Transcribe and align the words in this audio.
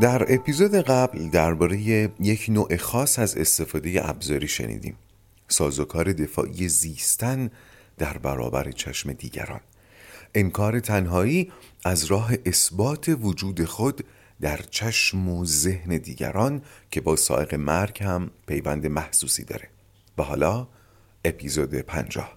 در 0.00 0.34
اپیزود 0.34 0.74
قبل 0.74 1.28
درباره 1.28 1.78
یک 2.20 2.46
نوع 2.48 2.76
خاص 2.76 3.18
از 3.18 3.36
استفاده 3.36 4.08
ابزاری 4.08 4.48
شنیدیم. 4.48 4.96
سازوکار 5.48 6.12
دفاعی 6.12 6.68
زیستن 6.68 7.50
در 7.98 8.18
برابر 8.18 8.70
چشم 8.70 9.12
دیگران. 9.12 9.60
انکار 10.34 10.80
تنهایی 10.80 11.52
از 11.84 12.04
راه 12.04 12.32
اثبات 12.46 13.16
وجود 13.20 13.64
خود 13.64 14.04
در 14.40 14.60
چشم 14.70 15.28
و 15.28 15.44
ذهن 15.44 15.98
دیگران 15.98 16.62
که 16.90 17.00
با 17.00 17.16
سائق 17.16 17.54
مرگ 17.54 18.02
هم 18.02 18.30
پیوند 18.46 18.86
محسوسی 18.86 19.44
داره. 19.44 19.68
و 20.18 20.22
حالا 20.22 20.68
اپیزود 21.24 21.74
پنجاه. 21.74 22.35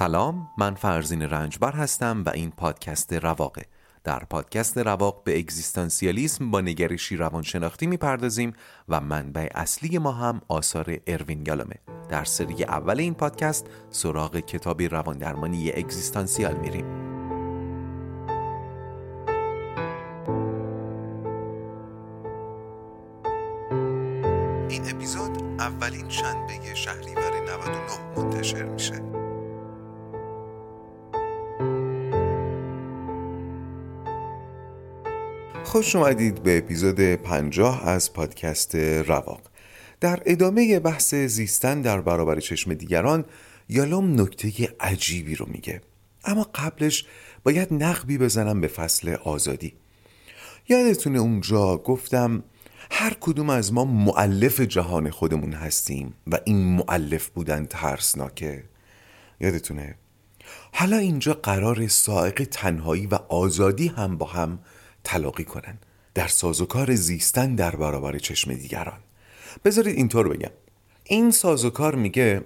سلام 0.00 0.48
من 0.58 0.74
فرزین 0.74 1.22
رنجبر 1.22 1.72
هستم 1.72 2.22
و 2.26 2.30
این 2.30 2.50
پادکست 2.50 3.12
رواقه. 3.12 3.62
در 4.04 4.18
پادکست 4.18 4.78
رواق 4.78 5.24
به 5.24 5.38
اگزیستانسیالیسم 5.38 6.50
با 6.50 6.60
نگرشی 6.60 7.16
روانشناختی 7.16 7.86
می‌پردازیم 7.86 8.52
و 8.88 9.00
منبع 9.00 9.48
اصلی 9.54 9.98
ما 9.98 10.12
هم 10.12 10.40
آثار 10.48 10.96
اروین 11.06 11.44
یالومه 11.46 11.74
در 12.08 12.24
سری 12.24 12.64
اول 12.64 13.00
این 13.00 13.14
پادکست 13.14 13.66
سراغ 13.90 14.36
کتابی 14.36 14.88
رواندرمانی 14.88 15.72
اگزیستانسیال 15.72 16.54
میریم. 16.54 16.86
این 24.68 24.94
اپیزود 24.94 25.42
اولین 25.58 26.08
شنبه 26.08 26.74
شهریور 26.74 27.40
99 27.42 28.16
منتشر 28.16 28.64
میشه. 28.64 29.09
خوش 35.70 35.96
اومدید 35.96 36.42
به 36.42 36.58
اپیزود 36.58 37.00
50 37.00 37.88
از 37.88 38.12
پادکست 38.12 38.74
رواق. 38.74 39.40
در 40.00 40.22
ادامه 40.26 40.80
بحث 40.80 41.14
زیستن 41.14 41.80
در 41.80 42.00
برابر 42.00 42.40
چشم 42.40 42.74
دیگران 42.74 43.24
یالوم 43.68 44.20
نکته 44.20 44.68
عجیبی 44.80 45.34
رو 45.34 45.46
میگه. 45.48 45.80
اما 46.24 46.46
قبلش 46.54 47.06
باید 47.44 47.74
نقبی 47.74 48.18
بزنم 48.18 48.60
به 48.60 48.68
فصل 48.68 49.08
آزادی. 49.24 49.72
یادتونه 50.68 51.18
اونجا 51.18 51.76
گفتم 51.76 52.42
هر 52.90 53.16
کدوم 53.20 53.50
از 53.50 53.72
ما 53.72 53.84
معلف 53.84 54.60
جهان 54.60 55.10
خودمون 55.10 55.52
هستیم 55.52 56.14
و 56.26 56.38
این 56.44 56.76
معلف 56.76 57.28
بودن 57.28 57.66
ترسناکه. 57.66 58.64
یادتونه؟ 59.40 59.94
حالا 60.72 60.96
اینجا 60.96 61.32
قرار 61.32 61.88
سائق 61.88 62.44
تنهایی 62.44 63.06
و 63.06 63.14
آزادی 63.14 63.88
هم 63.88 64.16
با 64.16 64.26
هم 64.26 64.58
تلاقی 65.04 65.44
کنن. 65.44 65.78
در 66.14 66.28
سازوکار 66.28 66.94
زیستن 66.94 67.54
در 67.54 67.76
برابر 67.76 68.18
چشم 68.18 68.54
دیگران. 68.54 68.98
بذارید 69.64 69.96
اینطور 69.96 70.28
بگم. 70.28 70.50
این 71.04 71.30
سازوکار 71.30 71.94
میگه 71.94 72.44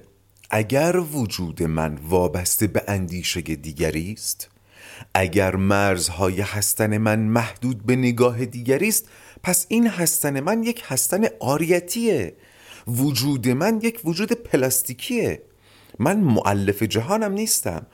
اگر 0.51 0.97
وجود 0.97 1.63
من 1.63 1.99
وابسته 2.09 2.67
به 2.67 2.83
اندیشه 2.89 3.41
دیگری 3.41 4.13
است 4.13 4.51
اگر 5.15 5.57
مرزهای 5.57 6.41
هستن 6.41 6.99
من 6.99 7.19
محدود 7.19 7.87
به 7.87 7.97
نگاه 7.97 8.45
دیگری 8.45 8.89
است 8.89 9.09
پس 9.43 9.67
این 9.69 9.87
هستن 9.87 10.41
من 10.41 10.63
یک 10.63 10.83
هستن 10.87 11.25
آریتیه. 11.41 12.37
وجود 12.87 13.49
من 13.49 13.81
یک 13.83 14.01
وجود 14.05 14.33
پلاستیکیه. 14.33 15.43
من 15.99 16.21
معلف 16.21 16.83
جهانم 16.83 17.33
نیستم. 17.33 17.87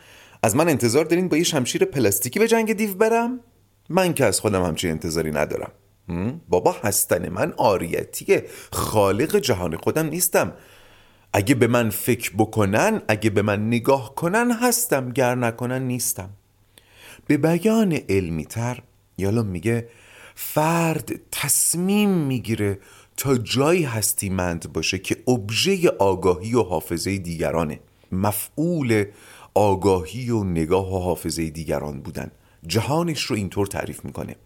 از 0.42 0.56
من 0.56 0.68
انتظار 0.68 1.04
دارین 1.04 1.28
با 1.28 1.36
یه 1.36 1.42
شمشیر 1.42 1.84
پلاستیکی 1.84 2.38
به 2.38 2.48
جنگ 2.48 2.72
دیو 2.72 2.94
برم؟ 2.94 3.40
من 3.90 4.14
که 4.14 4.24
از 4.24 4.40
خودم 4.40 4.64
همچین 4.64 4.90
انتظاری 4.90 5.30
ندارم. 5.30 5.70
بابا 6.48 6.76
هستن 6.82 7.28
من 7.28 7.52
آریتیه. 7.56 8.46
خالق 8.72 9.36
جهان 9.36 9.76
خودم 9.76 10.06
نیستم. 10.06 10.52
اگه 11.32 11.54
به 11.54 11.66
من 11.66 11.90
فکر 11.90 12.32
بکنن 12.38 13.02
اگه 13.08 13.30
به 13.30 13.42
من 13.42 13.66
نگاه 13.66 14.14
کنن 14.14 14.50
هستم 14.50 15.10
گر 15.10 15.34
نکنن 15.34 15.82
نیستم. 15.82 16.30
به 17.26 17.36
بیان 17.36 17.92
علمی 18.08 18.44
تر 18.44 18.82
یالا 19.18 19.42
میگه 19.42 19.88
فرد 20.34 21.10
تصمیم 21.32 22.10
می‌گیره 22.10 22.78
تا 23.16 23.38
جایی 23.38 23.82
هستیمند 23.82 24.72
باشه 24.72 24.98
که 24.98 25.16
ابژه 25.28 25.88
آگاهی 25.88 26.54
و 26.54 26.62
حافظه 26.62 27.18
دیگرانه. 27.18 27.80
مفعول 28.12 29.04
آگاهی 29.54 30.30
و 30.30 30.44
نگاه 30.44 30.94
و 30.94 30.98
حافظه 30.98 31.50
دیگران 31.50 32.00
بودن. 32.00 32.30
جهانش 32.66 33.22
رو 33.22 33.36
اینطور 33.36 33.66
تعریف 33.66 34.04
می‌کنه. 34.04 34.36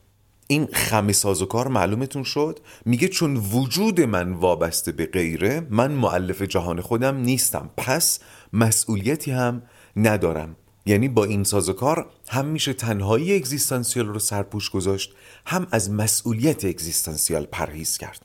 این 0.46 0.68
خم 0.72 1.12
سازوکار 1.12 1.68
معلومتون 1.68 2.22
شد؟ 2.22 2.60
میگه 2.84 3.08
چون 3.08 3.36
وجود 3.36 4.00
من 4.00 4.32
وابسته 4.32 4.92
به 4.92 5.06
غیره 5.06 5.66
من 5.70 5.92
معلف 5.92 6.42
جهان 6.42 6.80
خودم 6.80 7.16
نیستم. 7.16 7.70
پس 7.76 8.20
مسئولیتی 8.52 9.30
هم 9.30 9.62
ندارم. 9.96 10.56
یعنی 10.86 11.08
با 11.08 11.24
این 11.24 11.44
سازوکار 11.44 12.10
هم 12.28 12.46
میشه 12.46 12.72
تنهایی 12.72 13.36
اگزیستانسیال 13.36 14.06
رو 14.06 14.18
سرپوش 14.18 14.70
گذاشت 14.70 15.12
هم 15.46 15.66
از 15.70 15.90
مسئولیت 15.90 16.64
اگزیستانسیال 16.64 17.44
پرهیز 17.44 17.98
کرد. 17.98 18.22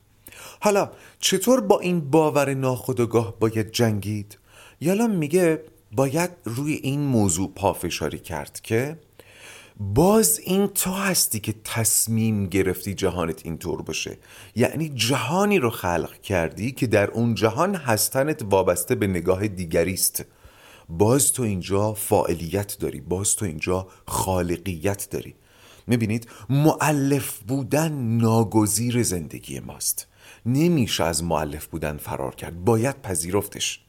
حالا 0.60 0.92
چطور 1.20 1.62
با 1.62 1.80
این 1.80 2.00
باور 2.00 2.54
ناخودآگاه 2.54 3.40
باید 3.40 3.72
جنگید؟ 3.72 4.38
یالا 4.82 5.08
میگه 5.08 5.64
باید 5.92 6.30
روی 6.46 6.74
این 6.74 7.00
موضوع 7.00 7.52
پافشاری 7.56 8.20
کرد 8.20 8.60
که 8.64 8.98
باز 9.82 10.40
این 10.44 10.68
تو 10.68 10.92
هستی 10.92 11.40
که 11.40 11.56
تصمیم 11.64 12.46
گرفتی 12.46 12.94
جهانت 12.94 13.46
اینطور 13.46 13.82
باشه. 13.82 14.18
یعنی 14.56 14.90
جهانی 14.90 15.60
رو 15.60 15.70
خلق 15.70 16.22
کردی 16.22 16.72
که 16.72 16.88
در 16.88 17.12
اون 17.12 17.36
جهان 17.36 17.76
هستنت 17.76 18.42
وابسته 18.44 18.96
به 18.96 19.08
نگاه 19.08 19.48
دیگری 19.48 19.94
است 19.94 20.26
باز 20.90 21.34
تو 21.34 21.44
اینجا 21.44 21.94
فاعلیت 21.94 22.78
داری 22.80 23.02
باز 23.02 23.36
تو 23.36 23.46
اینجا 23.46 23.88
خالقیت 24.08 25.10
داری. 25.10 25.36
می‌بینید؟ 25.88 26.28
معلف 26.50 27.40
بودن 27.40 27.92
ناگزیر 28.18 29.04
زندگی 29.04 29.60
ماست. 29.60 30.08
نمیشه 30.46 31.04
از 31.04 31.24
معلف 31.24 31.66
بودن 31.66 31.98
فرار 31.98 32.36
کرد 32.36 32.66
باید 32.66 33.02
پذیرفتش. 33.02 33.86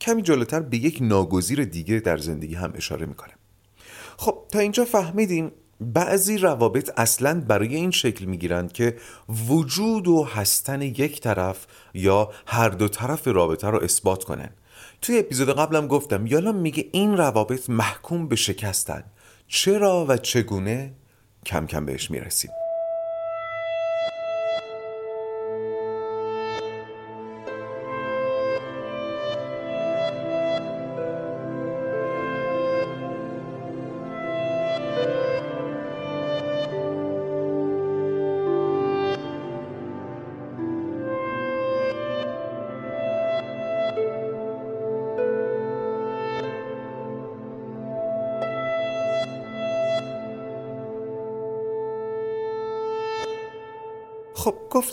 کمی 0.00 0.22
جلوتر 0.22 0.60
به 0.60 0.76
یک 0.76 0.98
ناگزیر 1.00 1.64
دیگه 1.64 2.00
در 2.00 2.16
زندگی 2.18 2.54
هم 2.54 2.72
اشاره 2.74 3.06
می‌کنه 3.06 3.37
خب 4.20 4.44
تا 4.52 4.58
اینجا 4.58 4.84
فهمیدیم 4.84 5.52
بعضی 5.80 6.38
روابط 6.38 6.90
اصلا 6.96 7.40
برای 7.40 7.74
این 7.74 7.90
شکل 7.90 8.24
می‌گیرند 8.24 8.72
که 8.72 8.96
وجود 9.48 10.08
و 10.08 10.24
هستن 10.24 10.82
یک 10.82 11.20
طرف 11.20 11.66
یا 11.94 12.30
هر 12.46 12.68
دو 12.68 12.88
طرف 12.88 13.28
رابطه 13.28 13.68
رو 13.68 13.78
اثبات 13.78 14.24
کنن. 14.24 14.50
توی 15.02 15.18
اپیزود 15.18 15.50
قبلم 15.50 15.86
گفتم 15.86 16.26
یالا 16.26 16.52
میگه 16.52 16.88
این 16.92 17.16
روابط 17.16 17.70
محکوم 17.70 18.28
به 18.28 18.36
شکستن. 18.36 19.04
چرا 19.48 20.06
و 20.08 20.16
چگونه؟ 20.16 20.92
کم 21.46 21.66
کم 21.66 21.86
بهش 21.86 22.10
می‌رسیم. 22.10 22.50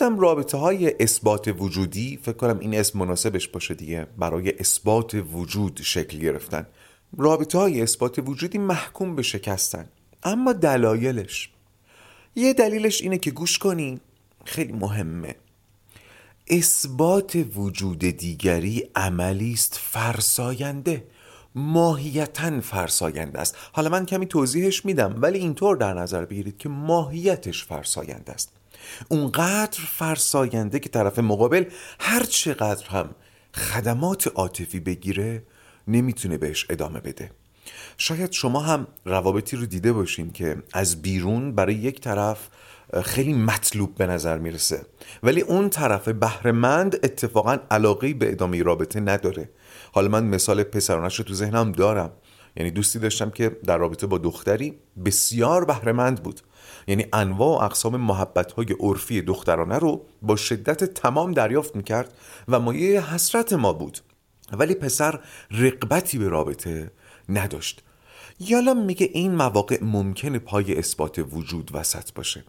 گفتم 0.05 0.19
رابطه 0.19 0.57
های 0.57 0.95
اثبات 0.99 1.55
وجودی 1.59 2.19
فکر 2.23 2.35
کنم 2.35 2.59
این 2.59 2.75
اسم 2.75 2.99
مناسبش 2.99 3.47
باشه 3.47 3.73
دیگه 3.73 4.07
برای 4.17 4.59
اثبات 4.59 5.13
وجود 5.33 5.79
شکل 5.83 6.17
گرفتن. 6.17 6.67
رابطه 7.17 7.57
های 7.57 7.81
اثبات 7.81 8.19
وجودی 8.19 8.57
محکوم 8.57 9.15
به 9.15 9.21
شکستن 9.21 9.89
اما 10.23 10.53
دلایلش. 10.53 11.49
یه 12.35 12.53
دلیلش 12.53 13.01
اینه 13.01 13.17
که 13.17 13.31
گوش 13.31 13.59
کنین 13.59 13.99
خیلی 14.45 14.73
مهمه. 14.73 15.35
اثبات 16.47 17.45
وجود 17.55 17.99
دیگری 17.99 18.89
عملی 18.95 19.53
است 19.53 19.79
فرساینده. 19.83 21.03
ماهیتا 21.55 22.61
فرساینده 22.61 23.39
است. 23.39 23.57
حالا 23.71 23.89
من 23.89 24.05
کمی 24.05 24.25
توضیحش 24.25 24.85
میدم 24.85 25.15
ولی 25.17 25.39
اینطور 25.39 25.77
در 25.77 25.93
نظر 25.93 26.25
بگیرید 26.25 26.57
که 26.57 26.69
ماهیتش 26.69 27.65
فرساینده 27.65 28.31
است. 28.31 28.54
اونقدر 29.09 29.79
فرساینده 29.87 30.79
که 30.79 30.89
طرف 30.89 31.19
مقابل 31.19 31.65
هر 31.99 32.23
چقدر 32.23 32.87
هم 32.87 33.09
خدمات 33.53 34.27
عاطفی 34.27 34.79
بگیره 34.79 35.43
نمی‌تونه 35.87 36.37
بهش 36.37 36.65
ادامه 36.69 36.99
بده. 36.99 37.31
شاید 37.97 38.31
شما 38.31 38.59
هم 38.59 38.87
روابطی 39.05 39.57
رو 39.57 39.65
دیده 39.65 39.93
باشین 39.93 40.31
که 40.31 40.57
از 40.73 41.01
بیرون 41.01 41.55
برای 41.55 41.75
یک 41.75 42.01
طرف 42.01 42.47
خیلی 43.03 43.33
مطلوب 43.33 43.95
به 43.95 44.07
نظر 44.07 44.37
می‌رسه. 44.37 44.85
ولی 45.23 45.41
اون 45.41 45.69
طرف 45.69 46.07
بهرهمند 46.09 46.95
اتفاقا 46.95 47.57
علاقه 47.71 48.13
به 48.13 48.31
ادامه 48.31 48.63
رابطه 48.63 48.99
نداره. 48.99 49.49
حالا 49.91 50.07
من 50.07 50.23
مثال 50.23 50.63
پسرانش 50.63 51.15
رو 51.15 51.25
تو 51.25 51.33
ذهنم 51.33 51.71
دارم. 51.71 52.11
یعنی 52.57 52.71
دوستی 52.71 52.99
داشتم 52.99 53.29
که 53.29 53.49
در 53.65 53.77
رابطه 53.77 54.07
با 54.07 54.17
دختری 54.17 54.73
بسیار 55.05 55.65
بهرهمند 55.65 56.23
بود. 56.23 56.41
یعنی 56.87 57.05
انواع 57.13 57.59
و 57.59 57.63
اقسام 57.63 57.97
محبت 57.97 58.51
های 58.51 58.75
عرفی 58.79 59.21
دخترانه 59.21 59.77
رو 59.77 60.05
با 60.21 60.35
شدت 60.35 60.83
تمام 60.83 61.31
دریافت 61.31 61.75
می‌کرد 61.75 62.13
و 62.47 62.59
مایه 62.59 63.13
حسرت 63.13 63.53
ما 63.53 63.73
بود. 63.73 63.99
ولی 64.51 64.75
پسر 64.75 65.19
رقبتی 65.51 66.17
به 66.17 66.27
رابطه 66.27 66.91
نداشت. 67.29 67.83
یالا 68.39 68.73
میگه 68.73 69.09
این 69.13 69.35
مواقع 69.35 69.83
ممکنه 69.83 70.39
پای 70.39 70.77
اثبات 70.77 71.25
وجود 71.31 71.71
وسط 71.73 72.13
باشه. 72.13 72.43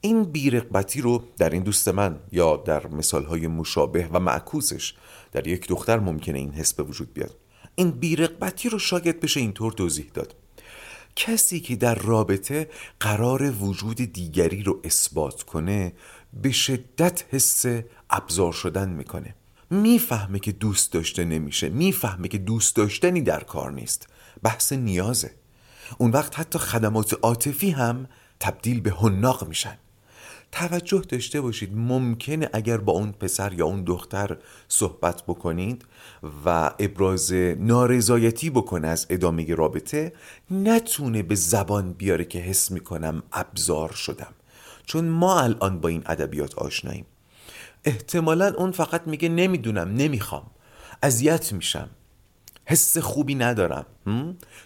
این 0.00 0.24
بیرقبتی 0.24 1.00
رو 1.00 1.24
در 1.38 1.50
این 1.50 1.62
دوست 1.62 1.88
من 1.88 2.18
یا 2.32 2.56
در 2.56 2.86
مثالهای 2.86 3.46
مشابه 3.46 4.08
و 4.12 4.20
معکوسش 4.20 4.94
در 5.32 5.46
یک 5.46 5.68
دختر 5.68 5.98
ممکنه 5.98 6.38
این 6.38 6.50
حس 6.50 6.74
به 6.74 6.82
وجود 6.82 7.14
بیاد. 7.14 7.36
این 7.74 7.90
بیرقبتی 7.90 8.68
رو 8.68 8.78
شاید 8.78 9.20
بشه 9.20 9.40
اینطور 9.40 9.72
توضیح 9.72 10.10
داد. 10.14 10.34
کسی 11.16 11.60
که 11.60 11.76
در 11.76 11.94
رابطه 11.94 12.70
قرار 13.00 13.50
وجود 13.50 13.96
دیگری 13.96 14.62
رو 14.62 14.80
اثبات 14.84 15.42
کنه 15.42 15.92
به 16.32 16.52
شدت 16.52 17.24
حس 17.30 17.64
ابزار 18.10 18.52
شدن 18.52 18.88
می‌کنه. 18.88 19.34
می‌فهمه 19.70 20.38
که 20.38 20.52
دوست 20.52 20.92
داشته 20.92 21.24
نمیشه 21.24 21.68
می‌فهمه 21.68 22.28
که 22.28 22.38
دوست 22.38 22.76
داشتنی 22.76 23.22
در 23.22 23.42
کار 23.42 23.72
نیست. 23.72 24.08
بحث 24.42 24.72
نیازه. 24.72 25.30
اون 25.98 26.10
وقت 26.10 26.38
حتی 26.38 26.58
خدمات 26.58 27.14
عاطفی 27.22 27.70
هم 27.70 28.06
تبدیل 28.40 28.80
به 28.80 28.90
حناق 28.90 29.48
میشن. 29.48 29.78
توجه 30.52 31.00
داشته 31.08 31.40
باشید. 31.40 31.76
ممکنه 31.76 32.50
اگر 32.52 32.76
با 32.76 32.92
اون 32.92 33.12
پسر 33.12 33.52
یا 33.52 33.66
اون 33.66 33.84
دختر 33.84 34.36
صحبت 34.68 35.22
بکنید 35.22 35.84
و 36.44 36.70
ابراز 36.78 37.32
نارضایتی 37.58 38.50
بکنه 38.50 38.88
از 38.88 39.06
ادامه 39.10 39.54
رابطه 39.54 40.12
نتونه 40.50 41.22
به 41.22 41.34
زبان 41.34 41.92
بیاره 41.92 42.24
که 42.24 42.38
حس 42.38 42.70
می‌کنم 42.70 43.22
ابزار 43.32 43.92
شدم. 43.92 44.34
چون 44.86 45.08
ما 45.08 45.40
الان 45.40 45.80
با 45.80 45.88
این 45.88 46.02
ادبیات 46.06 46.54
آشناییم. 46.54 47.06
احتمالا 47.84 48.54
اون 48.58 48.70
فقط 48.70 49.06
میگه 49.06 49.28
نمی‌دونم 49.28 49.94
نمی‌خوام. 49.94 50.50
اذیت 51.02 51.52
میشم. 51.52 51.90
حس 52.66 52.98
خوبی 52.98 53.34
ندارم. 53.34 53.86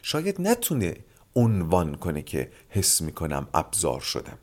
شاید 0.02 0.40
نتونه 0.40 0.96
عنوان 1.36 1.94
کنه 1.94 2.22
که 2.22 2.50
حس 2.68 3.02
می‌کنم 3.02 3.48
ابزار 3.54 4.00
شدم. 4.00 4.38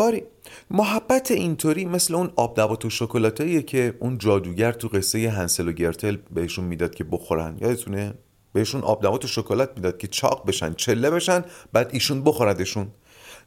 باری. 0.00 0.22
محبت 0.70 1.30
اینطوری 1.30 1.84
مثل 1.84 2.14
اون 2.14 2.32
آب 2.36 2.56
دوات 2.56 2.84
و 2.84 2.90
شکلاتاییه 2.90 3.62
که 3.62 3.94
اون 4.00 4.18
جادوگر 4.18 4.72
تو 4.72 4.88
قصه 4.88 5.30
هنسل 5.30 5.68
و 5.68 5.72
گرتل 5.72 6.16
بهشون 6.30 6.64
می‌داد 6.64 6.94
که 6.94 7.04
بخورن. 7.04 7.58
یادتونه؟ 7.60 8.14
بهشون 8.52 8.80
آب 8.80 9.02
دوات 9.02 9.24
و 9.24 9.28
شکلات 9.28 9.70
می‌داد 9.76 9.98
که 9.98 10.06
چاق 10.06 10.46
بشن 10.46 10.74
چله 10.74 11.10
بشن 11.10 11.44
بعد 11.72 11.90
ایشون 11.92 12.24
بخوردشون. 12.24 12.88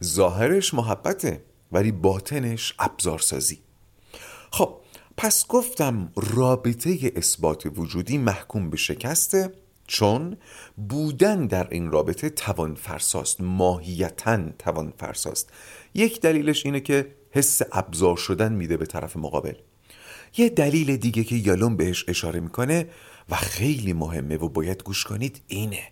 ظاهرش 0.04 0.74
محبته 0.74 1.44
ولی 1.72 1.92
باطنش 1.92 2.74
ابزارسازی. 2.80 3.60
خب 4.52 4.76
پس 5.18 5.48
گفتم 5.48 6.12
رابطه 6.16 7.12
اثبات 7.16 7.66
وجودی 7.78 8.18
محکوم 8.18 8.70
به 8.70 8.78
شکسته 8.78 9.52
چون 9.88 10.38
بودن 10.90 11.46
در 11.46 11.68
این 11.72 11.92
رابطه 11.92 12.30
توان 12.30 12.76
فرساست 12.76 13.42
ماهیتا 13.42 14.40
توان 14.60 14.94
فرساست 14.98 15.50
یک 15.94 16.22
دلیلش 16.22 16.66
اینه 16.66 16.80
که 16.80 17.16
حس 17.32 17.62
ابزار 17.72 18.18
شدن 18.18 18.54
میده 18.54 18.78
به 18.78 18.86
طرف 18.86 19.18
مقابل. 19.18 19.54
یه 20.38 20.50
دلیل 20.50 20.98
دیگه 20.98 21.24
که 21.24 21.36
یالون 21.36 21.78
بهش 21.78 22.06
اشاره 22.08 22.40
می‌کنه 22.40 22.90
و 23.30 23.36
خیلی 23.36 23.94
مهمه 23.94 24.38
و 24.38 24.50
باید 24.50 24.84
گوش 24.84 25.04
کنید 25.04 25.42
اینه. 25.48 25.84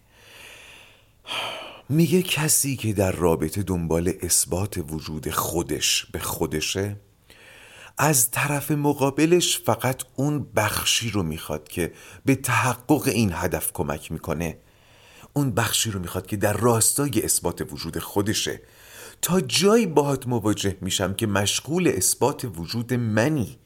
میگه 1.89 2.21
کسی 2.21 2.75
که 2.75 2.94
در 2.94 3.12
رابطه 3.12 3.63
دنبال 3.63 4.13
اثبات 4.21 4.83
وجود 4.89 5.30
خودش 5.30 6.06
به 6.06 6.19
خودشه 6.19 6.95
از 7.98 8.31
طرف 8.31 8.71
مقابلش 8.71 9.59
فقط 9.59 10.03
اون 10.15 10.48
بخشی 10.56 11.09
رو 11.09 11.24
می‌خواد 11.24 11.68
که 11.68 11.94
به 12.25 12.36
تحقق 12.36 13.07
این 13.07 13.31
هدف 13.33 13.71
کمک 13.74 14.12
می‌کنه. 14.12 14.57
اون 15.33 15.51
بخشی 15.51 15.92
رو 15.92 16.00
می‌خواد 16.00 16.25
که 16.27 16.38
در 16.38 16.53
راستای 16.53 17.21
اثبات 17.24 17.74
وجود 17.74 18.00
خودشه. 18.00 18.62
تا 19.21 19.41
جایی 19.41 19.85
باهات 19.85 20.27
مواجه 20.27 20.77
میشم 20.81 21.13
که 21.13 21.27
مشغول 21.27 21.88
اثبات 21.88 22.45
وجود 22.56 22.94
منی. 22.94 23.57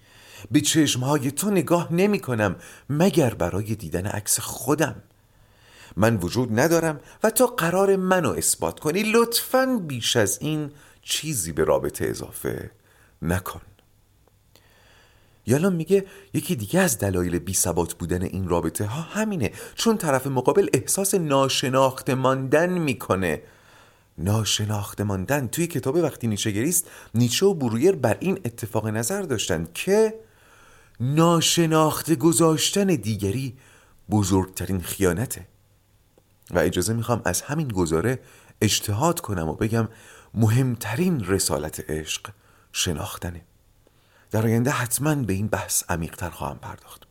به 0.51 0.61
چشمهای 0.61 1.31
تو 1.31 1.51
نگاه 1.51 1.93
نمی 1.93 2.19
کنم 2.19 2.55
مگر 2.89 3.33
برای 3.33 3.75
دیدن 3.75 4.05
عکس 4.05 4.39
خودم. 4.39 4.95
من 5.97 6.17
وجود 6.17 6.59
ندارم 6.59 6.99
و 7.23 7.29
تا 7.29 7.45
قرار 7.47 7.95
منو 7.95 8.29
اثبات 8.29 8.79
کنی. 8.79 9.03
لطفا 9.03 9.81
بیش 9.87 10.15
از 10.15 10.37
این 10.41 10.71
چیزی 11.01 11.51
به 11.51 11.63
رابطه 11.63 12.05
اضافه 12.05 12.71
نکن. 13.21 13.61
یالان 15.47 15.75
میگه 15.75 16.05
یکی 16.33 16.55
دیگه 16.55 16.79
از 16.79 16.99
دلایل 16.99 17.39
بی 17.39 17.53
ثبات 17.53 17.93
بودن 17.93 18.21
این 18.21 18.47
رابطه 18.47 18.85
ها 18.85 19.01
همینه. 19.01 19.51
چون 19.75 19.97
طرف 19.97 20.27
مقابل 20.27 20.67
احساس 20.73 21.15
ناشناخته 21.15 22.15
ماندن 22.15 22.69
می‌کنه. 22.69 23.41
ناشناخته 24.17 25.03
ماندن 25.03 25.47
توی 25.47 25.67
کتاب 25.67 25.95
وقتی 25.95 26.27
نیچه 26.27 26.51
گریست 26.51 26.87
نیچه 27.15 27.45
و 27.45 27.53
برویر 27.53 27.95
بر 27.95 28.17
این 28.19 28.39
اتفاق 28.45 28.87
نظر 28.87 29.21
داشتن 29.21 29.67
که 29.73 30.19
ناشناخته 30.99 32.15
گذاشتن 32.15 32.85
دیگری 32.85 33.57
بزرگترین 34.09 34.81
خیانته. 34.81 35.47
و 36.51 36.59
اجازه 36.59 36.93
می‌خوام 36.93 37.21
از 37.25 37.41
همین 37.41 37.67
گزاره 37.67 38.19
اجتهاد 38.61 39.19
کنم 39.19 39.47
و 39.47 39.53
بگم 39.53 39.87
مهمترین 40.33 41.25
رسالت 41.25 41.89
عشق 41.89 42.29
شناختنه. 42.71 43.41
در 44.31 44.45
آینده 44.45 44.71
حتما 44.71 45.15
به 45.15 45.33
این 45.33 45.47
بحث 45.47 45.83
عمیقتر 45.89 46.29
خواهم 46.29 46.57
پرداخت. 46.57 47.01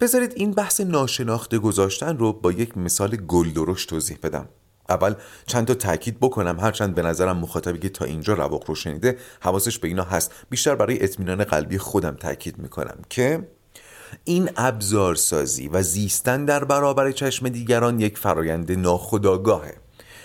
بذارید 0.00 0.32
این 0.36 0.50
بحث 0.50 0.80
ناشناخته 0.80 1.58
گذاشتن 1.58 2.18
رو 2.18 2.32
با 2.32 2.52
یک 2.52 2.78
مثال 2.78 3.16
گل 3.16 3.50
درشت 3.50 3.88
توضیح 3.88 4.18
بدم. 4.22 4.48
اول 4.90 5.14
چند 5.46 5.66
تا 5.66 5.74
تاکید 5.74 6.20
بکنم 6.20 6.60
هرچند 6.60 6.94
به 6.94 7.02
نظرم 7.02 7.36
مخاطبی 7.36 7.78
که 7.78 7.88
تا 7.88 8.04
اینجا 8.04 8.34
رواق 8.34 8.64
رو 8.66 8.74
شنیده 8.74 9.18
حواسش 9.40 9.78
به 9.78 9.88
اینا 9.88 10.04
هست. 10.04 10.32
بیشتر 10.50 10.74
برای 10.74 11.04
اطمینان 11.04 11.44
قلبی 11.44 11.78
خودم 11.78 12.16
تاکید 12.16 12.58
می‌کنم 12.58 12.98
که 13.08 13.48
این 14.24 14.50
ابزارسازی 14.56 15.68
و 15.68 15.82
زیستن 15.82 16.44
در 16.44 16.64
برابر 16.64 17.12
چشم 17.12 17.48
دیگران 17.48 18.00
یک 18.00 18.18
فرایند 18.18 18.72
ناخودآگاهه. 18.72 19.74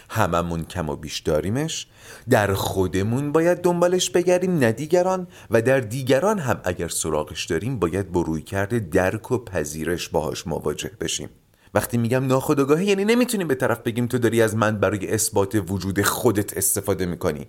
هممون 0.10 0.64
کم 0.64 0.90
و 0.90 0.96
بیش 0.96 1.20
داریمش. 1.20 1.88
در 2.30 2.54
خودمون 2.54 3.32
باید 3.32 3.62
دنبالش 3.62 4.10
بگردیم 4.10 4.58
نه 4.58 4.72
دیگران. 4.72 5.28
و 5.52 5.62
در 5.62 5.80
دیگران 5.80 6.40
هم 6.40 6.62
اگر 6.64 6.88
سراغش 6.88 7.46
داریم 7.46 7.80
باید 7.80 8.12
با 8.12 8.22
روی 8.22 8.42
کرده 8.42 8.80
درک 8.80 9.32
و 9.32 9.38
پذیرش 9.38 10.10
باهاش 10.10 10.48
مواجه 10.48 10.92
بشیم. 11.00 11.30
وقتی 11.76 11.98
میگم 11.98 12.28
ناخودآگاهی 12.28 12.86
یعنی 12.86 13.06
نمی‌تونیم 13.06 13.48
به 13.48 13.56
طرف 13.56 13.80
بگیم 13.80 14.08
تو 14.08 14.18
داری 14.18 14.42
از 14.42 14.56
من 14.56 14.80
برای 14.80 15.14
اثبات 15.14 15.64
وجود 15.70 16.02
خودت 16.02 16.58
استفاده 16.58 17.06
می‌کنی. 17.06 17.48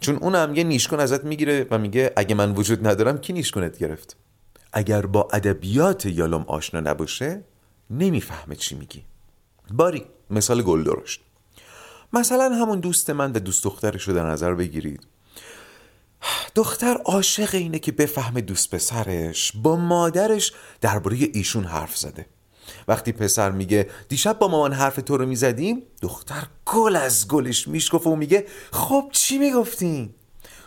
چون 0.00 0.16
اون 0.16 0.34
هم 0.34 0.54
یه 0.54 0.64
نیشکن 0.64 1.00
ازت 1.00 1.24
می‌گیره 1.24 1.66
و 1.70 1.78
میگه 1.78 2.12
اگه 2.16 2.34
من 2.34 2.52
وجود 2.52 2.86
ندارم 2.86 3.18
کی 3.18 3.32
نیشکنت 3.32 3.78
گرفت؟ 3.78 4.16
اگر 4.72 5.06
با 5.06 5.28
ادبیات 5.32 6.06
یالوم 6.06 6.44
آشنا 6.48 6.80
نباشه 6.80 7.44
نمی‌فهمه 7.90 8.56
چی 8.56 8.74
میگی. 8.74 9.04
باری 9.70 10.06
مثال 10.30 10.62
گل 10.62 10.84
درشت 10.84 11.20
مثلا 12.12 12.54
همون 12.54 12.80
دوست 12.80 13.10
من 13.10 13.32
و 13.32 13.38
دوست 13.38 13.64
دخترش 13.64 14.02
رو 14.02 14.14
در 14.14 14.26
نظر 14.26 14.54
بگیرید. 14.54 15.06
دختر 16.54 16.96
عاشق 17.04 17.54
اینه 17.54 17.78
که 17.78 17.92
بفهمه 17.92 18.40
دوست 18.40 18.74
پسرش 18.74 19.52
با 19.62 19.76
مادرش 19.76 20.52
درباره 20.80 21.16
ایشون 21.32 21.64
حرف 21.64 21.96
زده. 21.96 22.26
وقتی 22.88 23.12
پسر 23.12 23.50
میگه 23.50 23.90
دیشب 24.08 24.38
با 24.38 24.48
مامان 24.48 24.72
حرف 24.72 24.96
تو 24.96 25.16
رو 25.16 25.26
می‌زدیم 25.26 25.82
دختر 26.02 26.46
گل 26.66 26.96
از 26.96 27.28
گلش 27.28 27.68
میشکفه 27.68 28.10
و 28.10 28.16
میگه 28.16 28.46
خب 28.72 29.08
چی 29.12 29.38
می‌گفتین؟ 29.38 30.14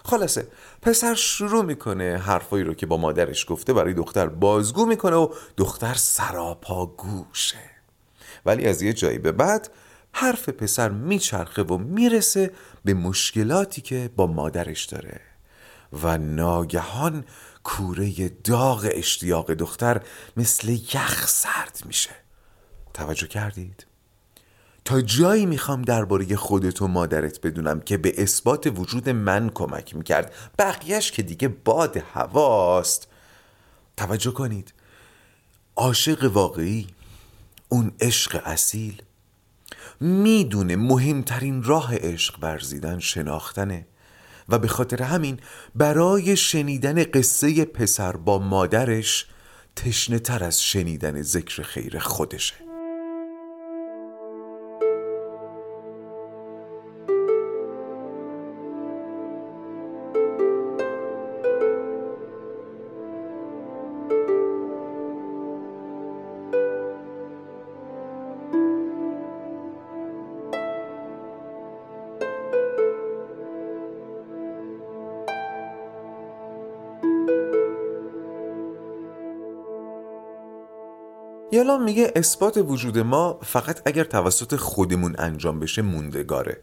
خلاصه 0.06 0.48
پسر 0.82 1.15
شروع 1.15 1.65
می‌کنه 1.65 2.18
حرفایی 2.18 2.63
رو 2.63 2.74
که 2.74 2.86
با 2.86 2.98
مادرش 2.98 3.46
گفته 3.50 3.74
برای 3.74 3.94
دختر 3.94 4.27
بازگو 4.27 4.86
می‌کنه 4.86 5.15
و 5.15 5.34
دختر 5.58 5.94
سراپا 5.94 6.86
گوشه. 6.86 7.58
ولی 8.46 8.68
از 8.68 8.82
یه 8.82 8.94
جایی 8.94 9.18
به 9.18 9.32
بعد 9.32 9.70
حرف 10.12 10.50
پسر 10.50 10.89
میچرخه 10.89 11.63
و 11.63 11.77
می‌رسه 11.77 12.51
به 12.86 12.94
مشکلاتی 12.94 13.82
که 13.82 14.10
با 14.15 14.27
مادرش 14.27 14.86
داره. 14.86 15.22
و 16.03 16.18
ناگهان 16.18 17.25
کوره 17.70 18.30
داغ 18.30 18.90
اشتیاق 18.92 19.54
دختر 19.54 20.02
مثل 20.38 20.70
یخ 20.70 21.28
سرد 21.28 21.82
میشه. 21.86 22.10
توجه 22.94 23.28
کردید؟ 23.28 23.86
تا 24.86 25.02
جایی 25.02 25.46
می‌خوام 25.46 25.82
درباره 25.82 26.36
خودت 26.36 26.82
و 26.82 26.88
مادرت 26.88 27.42
بدونم 27.42 27.80
که 27.80 27.98
به 27.98 28.24
اثبات 28.24 28.80
وجود 28.80 29.10
من 29.10 29.50
کمک 29.50 29.96
می‌کرد. 29.96 30.34
بقیهش 30.60 31.12
که 31.12 31.24
دیگه 31.24 31.48
باد 31.48 31.98
هواست. 31.98 33.08
توجه 33.98 34.32
کنید. 34.32 34.74
عاشق 35.76 36.32
واقعی 36.34 36.88
اون 37.70 37.92
عشق 38.02 38.42
اصیل 38.46 39.02
می‌دونه 40.00 40.76
مهمترین 40.76 41.64
راه 41.64 41.96
عشق 41.96 42.38
ورزیدن 42.42 43.00
شناختنه. 43.00 43.88
و 44.50 44.60
به 44.60 44.68
خاطر 44.68 45.03
همین 45.03 45.39
برای 45.75 46.38
شنیدن 46.38 47.03
قصه 47.03 47.65
پسر 47.65 48.12
با 48.12 48.39
مادرش 48.39 49.27
تشنه 49.75 50.20
تر 50.20 50.44
از 50.44 50.63
شنیدن 50.63 51.22
ذکر 51.22 51.63
خیر 51.63 52.00
خودشه. 52.00 52.69
یالام 81.51 81.84
میگه 81.84 82.12
اثبات 82.15 82.58
وجود 82.58 83.00
ما 83.00 83.39
فقط 83.44 83.82
اگر 83.86 84.03
توسط 84.03 84.56
خودمون 84.56 85.15
انجام 85.20 85.60
بشه 85.60 85.82
موندگاره 85.82 86.58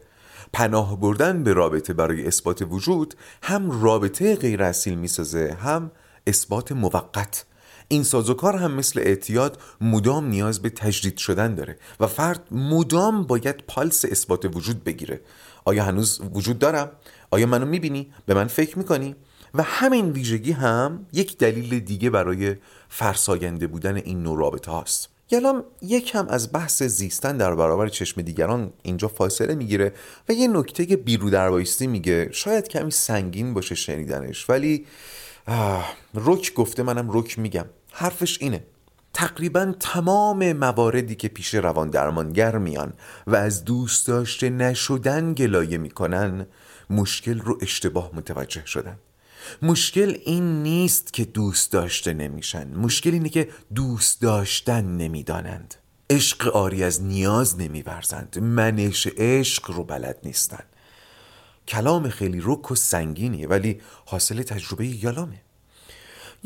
پناه 0.53 0.99
بردن 0.99 1.43
به 1.43 1.53
رابطه 1.53 1.93
برای 1.93 2.27
اثبات 2.27 2.61
وجود 2.69 3.15
هم 3.43 3.81
رابطه 3.81 4.35
غیر 4.35 4.63
اصیل 4.63 4.95
می‌سازه 4.95 5.57
هم 5.61 5.91
اثبات 6.27 6.71
موقت 6.71 7.45
این 7.87 8.03
سازوکار 8.03 8.55
هم 8.55 8.71
مثل 8.71 8.99
اعتیاد 8.99 9.61
مدام 9.81 10.27
نیاز 10.27 10.61
به 10.61 10.69
تجدید 10.69 11.17
شدن 11.17 11.55
داره 11.55 11.77
و 11.99 12.07
فرد 12.07 12.47
مدام 12.51 13.23
باید 13.23 13.63
پالس 13.67 14.05
اثبات 14.05 14.55
وجود 14.55 14.83
بگیره 14.83 15.21
آیا 15.65 15.83
هنوز 15.83 16.21
وجود 16.33 16.59
دارم؟ 16.59 16.91
آیا 17.31 17.47
منو 17.47 17.65
می‌بینی؟ 17.65 18.11
به 18.25 18.33
من 18.33 18.47
فکر 18.47 18.77
می‌کنی؟ 18.77 19.15
و 19.53 19.63
همین 19.63 20.11
ویژگی 20.11 20.51
هم 20.51 21.05
یک 21.13 21.37
دلیل 21.37 21.79
دیگه 21.79 22.09
برای 22.09 22.55
فرساینده 22.89 23.67
بودن 23.67 23.95
این 23.95 24.23
نوع 24.23 24.39
رابطه 24.39 24.71
هاست. 24.71 25.09
یلام 25.31 25.63
یکم 25.81 26.27
از 26.27 26.51
بحث 26.53 26.83
زیستن 26.83 27.37
در 27.37 27.55
برابر 27.55 27.87
چشم 27.87 28.21
دیگران 28.21 28.73
اینجا 28.81 29.07
فاصله 29.07 29.55
می‌گیره 29.55 29.93
و 30.29 30.33
یه 30.33 30.47
نکته 30.47 30.85
که 30.85 30.97
بیرو 30.97 31.29
دربایستی 31.29 31.87
میگه. 31.87 32.29
شاید 32.31 32.67
کمی 32.67 32.91
سنگین 32.91 33.53
باشه 33.53 33.75
شنیدنش 33.75 34.49
ولی 34.49 34.85
رک 36.13 36.53
گفته 36.53 36.83
منم 36.83 37.07
رک 37.11 37.39
میگم. 37.39 37.65
حرفش 37.91 38.37
اینه. 38.41 38.63
تقریبا 39.13 39.73
تمام 39.79 40.53
مواردی 40.53 41.15
که 41.15 41.27
پیش 41.27 41.55
روان 41.55 41.89
درمانگر 41.89 42.57
میان 42.57 42.93
و 43.27 43.35
از 43.35 43.65
دوست 43.65 44.07
داشته 44.07 44.49
نشدن 44.49 45.33
گلایه 45.33 45.77
می‌کنن 45.77 46.47
مشکل 46.89 47.39
رو 47.39 47.57
اشتباه 47.61 48.11
متوجه 48.13 48.65
شدن. 48.65 48.97
مشکل 49.61 50.17
این 50.25 50.63
نیست 50.63 51.13
که 51.13 51.25
دوست 51.25 51.71
داشته 51.71 52.13
نمیشن. 52.13 52.67
مشکل 52.67 53.11
اینه 53.11 53.29
که 53.29 53.49
دوست 53.75 54.21
داشتن 54.21 54.85
نمی‌دانند. 54.97 55.75
عشق 56.09 56.47
آری 56.47 56.83
از 56.83 57.03
نیاز 57.03 57.59
نمیورزند. 57.59 58.39
منش 58.39 59.07
عشق 59.17 59.71
رو 59.71 59.83
بلد 59.83 60.17
نیستن. 60.23 60.63
کلام 61.67 62.09
خیلی 62.09 62.41
رک 62.43 62.71
و 62.71 62.75
سنگینیه 62.75 63.47
ولی 63.47 63.81
حاصل 64.05 64.41
تجربه 64.41 64.87
یالامه. 64.87 65.41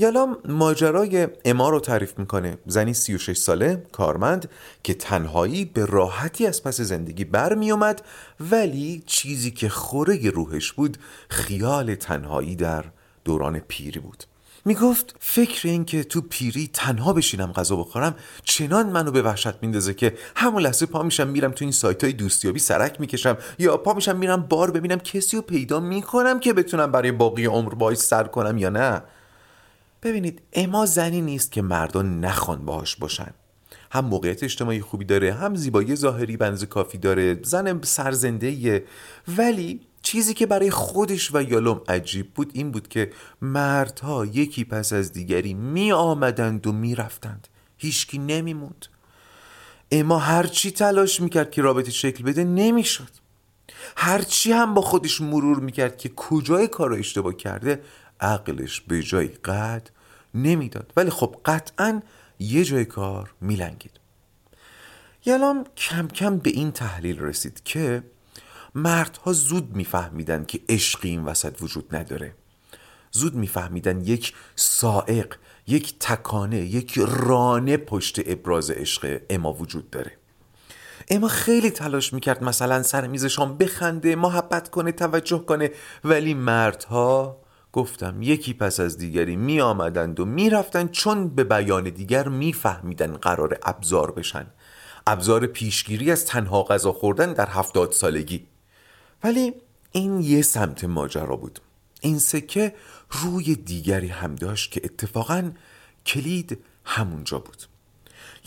یالام 0.01 0.37
ماجرای 0.45 1.27
اما 1.45 1.69
رو 1.69 1.79
تعریف 1.79 2.19
می‌کنه. 2.19 2.57
زنی 2.65 2.93
36 2.93 3.37
ساله 3.37 3.83
کارمند 3.91 4.49
که 4.83 4.93
تنهایی 4.93 5.65
به 5.65 5.85
راحتی 5.85 6.47
از 6.47 6.63
پس 6.63 6.81
زندگی 6.81 7.25
برمی 7.25 7.71
اومد 7.71 8.01
ولی 8.39 9.03
چیزی 9.05 9.51
که 9.51 9.69
خوره 9.69 10.29
روحش 10.29 10.71
بود 10.71 10.97
خیال 11.29 11.95
تنهایی 11.95 12.55
در 12.55 12.85
دوران 13.25 13.59
پیری 13.59 13.99
بود. 13.99 14.23
می‌گفت 14.65 15.15
فکر 15.19 15.67
این 15.67 15.85
که 15.85 16.03
تو 16.03 16.21
پیری 16.21 16.69
تنها 16.73 17.13
بشینم 17.13 17.51
غذا 17.51 17.75
بخورم 17.75 18.15
چنان 18.43 18.89
منو 18.89 19.11
به 19.11 19.21
وحشت 19.21 19.55
میندازه 19.61 19.93
که 19.93 20.17
همون 20.35 20.61
لحظه 20.61 20.85
پا 20.85 21.03
میشم 21.03 21.27
میرم 21.27 21.51
تو 21.51 21.65
این 21.65 21.71
سایت 21.71 22.03
های 22.03 22.13
دوستیابی 22.13 22.59
سرک 22.59 22.99
می‌کشم 22.99 23.37
یا 23.59 23.77
پا 23.77 23.93
میشم 23.93 24.17
میرم 24.17 24.41
بار 24.41 24.71
ببینم 24.71 24.99
کسی 24.99 25.37
رو 25.37 25.41
پیدا 25.41 25.79
می‌کنم 25.79 26.39
که 26.39 26.53
بتونم 26.53 26.91
برای 26.91 27.11
باقی 27.11 27.45
عمر 27.45 27.73
باش 27.73 27.97
سر 27.97 28.23
کنم 28.23 28.57
یا 28.57 28.69
نه؟ 28.69 29.01
ببینید 30.03 30.41
اما 30.53 30.85
زنی 30.85 31.21
نیست 31.21 31.51
که 31.51 31.61
مردان 31.61 32.19
نخوان 32.19 32.65
باهاش 32.65 32.95
باشن. 32.95 33.33
هم 33.91 34.05
موقعیت 34.05 34.43
اجتماعی 34.43 34.81
خوبی 34.81 35.05
داره 35.05 35.33
هم 35.33 35.55
زیبایی 35.55 35.95
ظاهری 35.95 36.37
بنز 36.37 36.63
کافی 36.63 36.97
داره 36.97 37.39
زن 37.43 37.81
سرزنده 37.81 38.83
ولی 39.37 39.81
چیزی 40.01 40.33
که 40.33 40.45
برای 40.45 40.71
خودش 40.71 41.35
و 41.35 41.41
یالوم 41.41 41.81
عجیب 41.87 42.33
بود 42.33 42.51
این 42.53 42.71
بود 42.71 42.87
که 42.87 43.11
مردها 43.41 44.25
یکی 44.25 44.63
پس 44.63 44.93
از 44.93 45.11
دیگری 45.11 45.53
می 45.53 45.91
آمدند 45.91 46.67
و 46.67 46.71
می 46.71 46.95
رفتند 46.95 47.47
هیچکی 47.77 48.17
نمی 48.17 48.53
موند 48.53 48.85
اما 49.91 50.19
هرچی 50.19 50.71
تلاش 50.71 51.21
می‌کرد 51.21 51.51
که 51.51 51.61
رابطه 51.61 51.91
شکل 51.91 52.23
بده 52.23 52.43
نمی‌شد. 52.43 53.09
هرچی 53.97 54.51
هم 54.51 54.73
با 54.73 54.81
خودش 54.81 55.21
مرور 55.21 55.59
می‌کرد 55.59 55.97
که 55.97 56.09
کجای 56.09 56.67
کار 56.67 56.89
رو 56.89 56.95
اشتباه 56.95 57.33
کرده 57.33 57.81
عقلش 58.21 58.81
به 58.81 59.01
جای 59.01 59.27
قد 59.27 59.89
نمی‌داد. 60.33 60.93
ولی 60.97 61.09
خب 61.09 61.35
قطعا 61.45 62.01
یه 62.39 62.63
جای 62.65 62.85
کار 62.85 63.33
میلنگید. 63.41 63.99
یالام 65.25 65.65
کم 65.77 66.07
کم 66.07 66.37
به 66.37 66.49
این 66.49 66.71
تحلیل 66.71 67.19
رسید 67.19 67.63
که 67.63 68.03
مردها 68.75 69.33
زود 69.33 69.75
میفهمیدن 69.75 70.45
که 70.45 70.59
عشقی 70.69 71.09
این 71.09 71.23
وسط 71.23 71.61
وجود 71.61 71.95
نداره. 71.95 72.35
زود 73.11 73.35
میفهمیدن 73.35 74.01
یک 74.01 74.33
سائق 74.55 75.35
یک 75.67 75.99
تکانه 75.99 76.57
یک 76.57 76.99
رانه 77.07 77.77
پشت 77.77 78.19
ابراز 78.25 78.71
عشق 78.71 79.21
اما 79.29 79.53
وجود 79.53 79.89
داره. 79.89 80.17
اما 81.09 81.27
خیلی 81.27 81.69
تلاش 81.69 82.13
می‌کرد 82.13 82.43
مثلا 82.43 82.83
سر 82.83 83.07
میزشان 83.07 83.57
بخنده 83.57 84.15
محبت 84.15 84.69
کنه 84.69 84.91
توجه 84.91 85.39
کنه 85.39 85.71
ولی 86.03 86.33
مردها 86.33 87.40
گفتم 87.73 88.21
یکی 88.21 88.53
پس 88.53 88.79
از 88.79 88.97
دیگری 88.97 89.35
می 89.35 89.61
آمدند 89.61 90.19
و 90.19 90.25
می 90.25 90.49
رفتند 90.49 90.91
چون 90.91 91.29
به 91.29 91.43
بیان 91.43 91.83
دیگر 91.83 92.27
می 92.27 92.53
فهمیدن 92.53 93.13
قرار 93.17 93.59
ابزار 93.63 94.11
بشن. 94.11 94.45
ابزار 95.07 95.45
پیشگیری 95.45 96.11
از 96.11 96.25
تنها 96.25 96.63
غذا 96.63 96.91
خوردن 96.91 97.33
در 97.33 97.49
هفتاد 97.49 97.91
سالگی. 97.91 98.47
ولی 99.23 99.53
این 99.91 100.21
یه 100.21 100.41
سمت 100.41 100.83
ماجرا 100.83 101.35
بود. 101.35 101.59
این 102.01 102.19
سکه 102.19 102.75
روی 103.11 103.55
دیگری 103.55 104.07
هم 104.07 104.35
داشت 104.35 104.71
که 104.71 104.81
اتفاقا 104.83 105.51
کلید 106.05 106.63
همونجا 106.85 107.39
بود. 107.39 107.63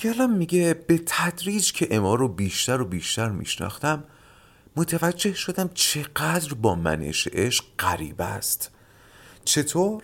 یالم 0.04 0.36
میگه 0.36 0.74
به 0.74 1.00
تدریج 1.06 1.72
که 1.72 1.96
اما 1.96 2.14
رو 2.14 2.28
بیشتر 2.28 2.80
و 2.80 2.84
بیشتر 2.84 3.28
میشناختم 3.28 4.04
متوجه 4.76 5.34
شدم 5.34 5.70
چقدر 5.74 6.54
با 6.54 6.74
منش 6.74 7.28
عشق 7.32 7.64
غریب 7.78 8.20
است. 8.22 8.70
چطور؟ 9.44 10.02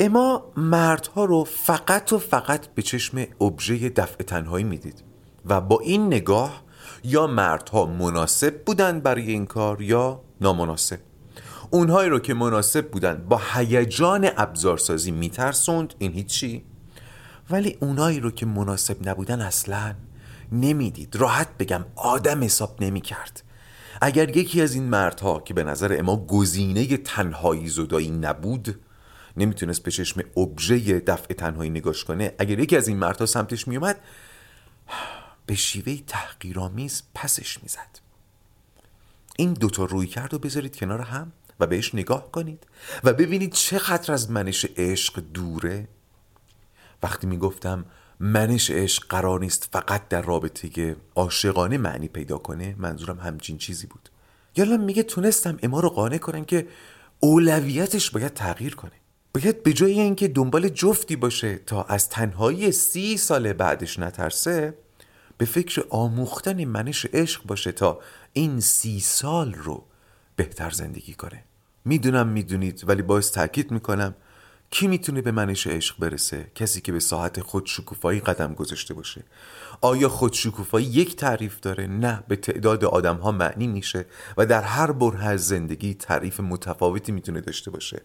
اما 0.00 0.52
مردها 0.56 1.24
رو 1.24 1.44
فقط 1.44 2.12
و 2.12 2.18
فقط 2.18 2.66
به 2.66 2.82
چشم 2.82 3.26
ابژه 3.40 3.88
دفع 3.88 4.24
تنهایی 4.24 4.64
می‌دید 4.64 5.02
و 5.46 5.60
با 5.60 5.80
این 5.80 6.06
نگاه 6.06 6.62
یا 7.04 7.26
مردها 7.26 7.86
مناسب 7.86 8.64
بودند 8.64 9.02
برای 9.02 9.30
این 9.30 9.46
کار 9.46 9.82
یا 9.82 10.20
نامناسب. 10.40 10.98
اونهایی 11.70 12.10
رو 12.10 12.18
که 12.18 12.34
مناسب 12.34 12.90
بودند 12.90 13.28
با 13.28 13.40
هیجان 13.54 14.30
ابزارسازی 14.36 15.10
میترسوند 15.10 15.94
این 15.98 16.12
هیچی. 16.12 16.64
ولی 17.50 17.76
اونایی 17.80 18.20
رو 18.20 18.30
که 18.30 18.46
مناسب 18.46 19.08
نبودن 19.08 19.40
اصلا 19.40 19.94
نمی‌دید. 20.52 21.16
راحت 21.16 21.48
بگم 21.58 21.84
آدم 21.96 22.44
حساب 22.44 22.82
نمی‌کرد. 22.82 23.42
اگر 24.00 24.36
یکی 24.36 24.62
از 24.62 24.74
این 24.74 24.84
مردها 24.84 25.40
که 25.40 25.54
به 25.54 25.64
نظر 25.64 25.96
اما 25.98 26.26
گزینه 26.26 26.96
تنهایی 26.96 27.68
زدایی 27.68 28.10
نبود 28.10 28.80
نمی‌تونست 29.36 29.82
به 29.82 29.90
چشم 29.90 30.22
ابژه 30.36 31.00
دفع 31.00 31.34
تنهایی 31.34 31.70
نگاش 31.70 32.04
کنه 32.04 32.34
اگر 32.38 32.58
یکی 32.58 32.76
از 32.76 32.88
این 32.88 32.96
مردها 32.96 33.26
سمتش 33.26 33.68
میومد 33.68 34.00
به 35.46 35.54
شیوه 35.54 35.96
تحقیرآمیز 36.06 37.02
پسش 37.14 37.62
می‌زد. 37.62 37.98
این 39.36 39.52
دوتا 39.52 39.84
روی 39.84 40.06
کرد 40.06 40.34
و 40.34 40.38
بذارید 40.38 40.76
کنار 40.76 41.00
هم 41.00 41.32
و 41.60 41.66
بهش 41.66 41.94
نگاه 41.94 42.32
کنید 42.32 42.66
و 43.04 43.12
ببینید 43.12 43.52
چقدر 43.52 44.12
از 44.12 44.30
منش 44.30 44.66
عشق 44.76 45.20
دوره. 45.20 45.88
وقتی 47.02 47.26
می‌گفتم 47.26 47.84
منش 48.20 48.70
عشق 48.70 49.06
قرار 49.08 49.40
نیست 49.40 49.68
فقط 49.72 50.08
در 50.08 50.22
رابطه 50.22 50.96
عاشقانه 51.14 51.78
معنی 51.78 52.08
پیدا 52.08 52.38
کنه 52.38 52.74
منظورم 52.78 53.18
همچین 53.18 53.58
چیزی 53.58 53.86
بود. 53.86 54.08
یالا 54.56 54.76
میگه 54.76 55.02
تونستم 55.02 55.58
اما 55.62 55.80
رو 55.80 55.88
قانع 55.88 56.18
کنم 56.18 56.44
که 56.44 56.68
اولویتش 57.20 58.10
باید 58.10 58.34
تغییر 58.34 58.74
کنه. 58.74 58.92
باید 59.34 59.62
به 59.62 59.72
جای 59.72 60.00
اینکه 60.00 60.28
دنبال 60.28 60.68
جفتی 60.68 61.16
باشه 61.16 61.56
تا 61.56 61.82
از 61.82 62.08
تنهایی 62.08 62.72
سی 62.72 63.16
سال 63.16 63.52
بعدش 63.52 63.98
نترسه 63.98 64.74
به 65.38 65.44
فکر 65.44 65.84
آموختن 65.90 66.64
منش 66.64 67.06
عشق 67.12 67.42
باشه 67.44 67.72
تا 67.72 68.00
این 68.32 68.60
سی 68.60 69.00
سال 69.00 69.54
رو 69.54 69.84
بهتر 70.36 70.70
زندگی 70.70 71.14
کنه. 71.14 71.44
می‌دونم 71.84 72.28
می‌دونید 72.28 72.88
ولی 72.88 73.02
باز 73.02 73.32
تاکید 73.32 73.70
می‌کنم 73.70 74.14
کی 74.70 74.86
می‌تونه 74.88 75.22
به 75.22 75.30
منش 75.30 75.66
عشق 75.66 75.98
برسه؟ 75.98 76.50
کسی 76.54 76.80
که 76.80 76.92
به 76.92 77.00
ساعت 77.00 77.40
خودشکوفایی 77.40 78.20
قدم 78.20 78.54
گذاشته 78.54 78.94
باشه. 78.94 79.24
آیا 79.80 80.08
خودشکوفایی 80.08 80.86
یک 80.86 81.16
تعریف 81.16 81.60
داره؟ 81.60 81.86
نه 81.86 82.24
به 82.28 82.36
تعداد 82.36 82.84
آدم 82.84 83.16
ها 83.16 83.32
معنی 83.32 83.66
میشه 83.66 84.06
و 84.36 84.46
در 84.46 84.62
هر 84.62 84.92
بره 84.92 85.24
از 85.24 85.46
زندگی 85.46 85.94
تعریف 85.94 86.40
متفاوتی 86.40 87.12
می‌تونه 87.12 87.40
داشته 87.40 87.70
باشه. 87.70 88.02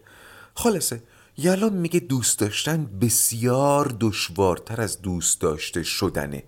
خلاصه 0.54 1.02
یالان 1.36 1.72
میگه 1.72 2.00
دوست 2.00 2.38
داشتن 2.38 2.98
بسیار 3.00 3.96
دشوارتر 4.00 4.80
از 4.80 5.02
دوست 5.02 5.40
داشته 5.40 5.82
شدنه. 5.82 6.42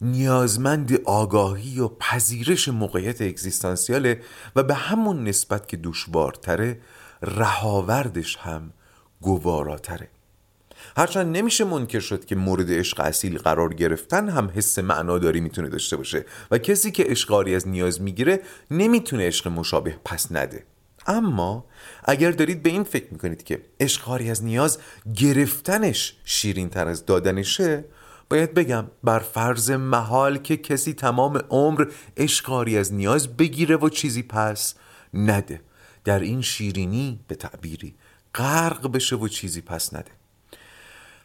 نیازمند 0.00 1.00
آگاهی 1.04 1.80
و 1.80 1.88
پذیرش 1.88 2.68
موقعیت 2.68 3.22
اگزیستانسیاله 3.22 4.22
و 4.56 4.62
به 4.62 4.74
همون 4.74 5.24
نسبت 5.24 5.68
که 5.68 5.76
دشوارتره 5.76 6.80
رهاوردش 7.22 8.36
هم 8.36 8.72
گواراتره. 9.22 10.08
هرچند 10.96 11.36
نمیشه 11.36 11.64
منکر 11.64 12.00
شد 12.00 12.24
که 12.24 12.36
مورد 12.36 12.72
عشق 12.72 13.00
اصیل 13.00 13.38
قرار 13.38 13.74
گرفتن 13.74 14.28
هم 14.28 14.52
حس 14.54 14.78
معناداری 14.78 15.40
می‌تونه 15.40 15.68
داشته 15.68 15.96
باشه 15.96 16.24
و 16.50 16.58
کسی 16.58 16.90
که 16.90 17.04
عشقاری 17.04 17.54
از 17.54 17.68
نیاز 17.68 18.00
می‌گیره 18.00 18.40
نمی‌تونه 18.70 19.26
عشق 19.26 19.48
مشابه 19.48 19.96
پس 20.04 20.32
نده. 20.32 20.64
اما 21.06 21.64
اگر 22.04 22.30
دارید 22.30 22.62
به 22.62 22.70
این 22.70 22.84
فکر 22.84 23.06
می‌کنید 23.10 23.42
که 23.42 23.62
عشقاری 23.80 24.30
از 24.30 24.44
نیاز 24.44 24.78
گرفتنش 25.14 26.16
شیرین 26.24 26.68
تر 26.68 26.88
از 26.88 27.06
دادنشه 27.06 27.84
باید 28.30 28.54
بگم 28.54 28.86
بر 29.04 29.18
فرض 29.18 29.70
محال 29.70 30.38
که 30.38 30.56
کسی 30.56 30.94
تمام 30.94 31.36
عمر 31.50 31.86
عشقاری 32.16 32.78
از 32.78 32.92
نیاز 32.92 33.36
بگیره 33.36 33.76
و 33.76 33.88
چیزی 33.88 34.22
پس 34.22 34.74
نده. 35.14 35.60
در 36.04 36.20
این 36.20 36.42
شیرینی 36.42 37.20
به 37.28 37.34
تعبیری 37.34 37.94
غرق 38.34 38.92
بشه 38.92 39.16
و 39.16 39.28
چیزی 39.28 39.60
پس 39.60 39.94
نده. 39.94 40.10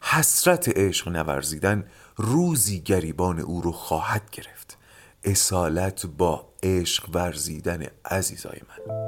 حسرت 0.00 0.68
عشق 0.68 1.08
نورزیدن 1.08 1.84
روزی 2.16 2.80
گریبان 2.80 3.40
او 3.40 3.60
رو 3.60 3.72
خواهد 3.72 4.30
گرفت. 4.30 4.78
اصالت 5.24 6.06
با 6.06 6.48
عشق 6.62 7.08
ورزیدن 7.14 7.86
عزیزای 8.04 8.60
من. 8.68 8.98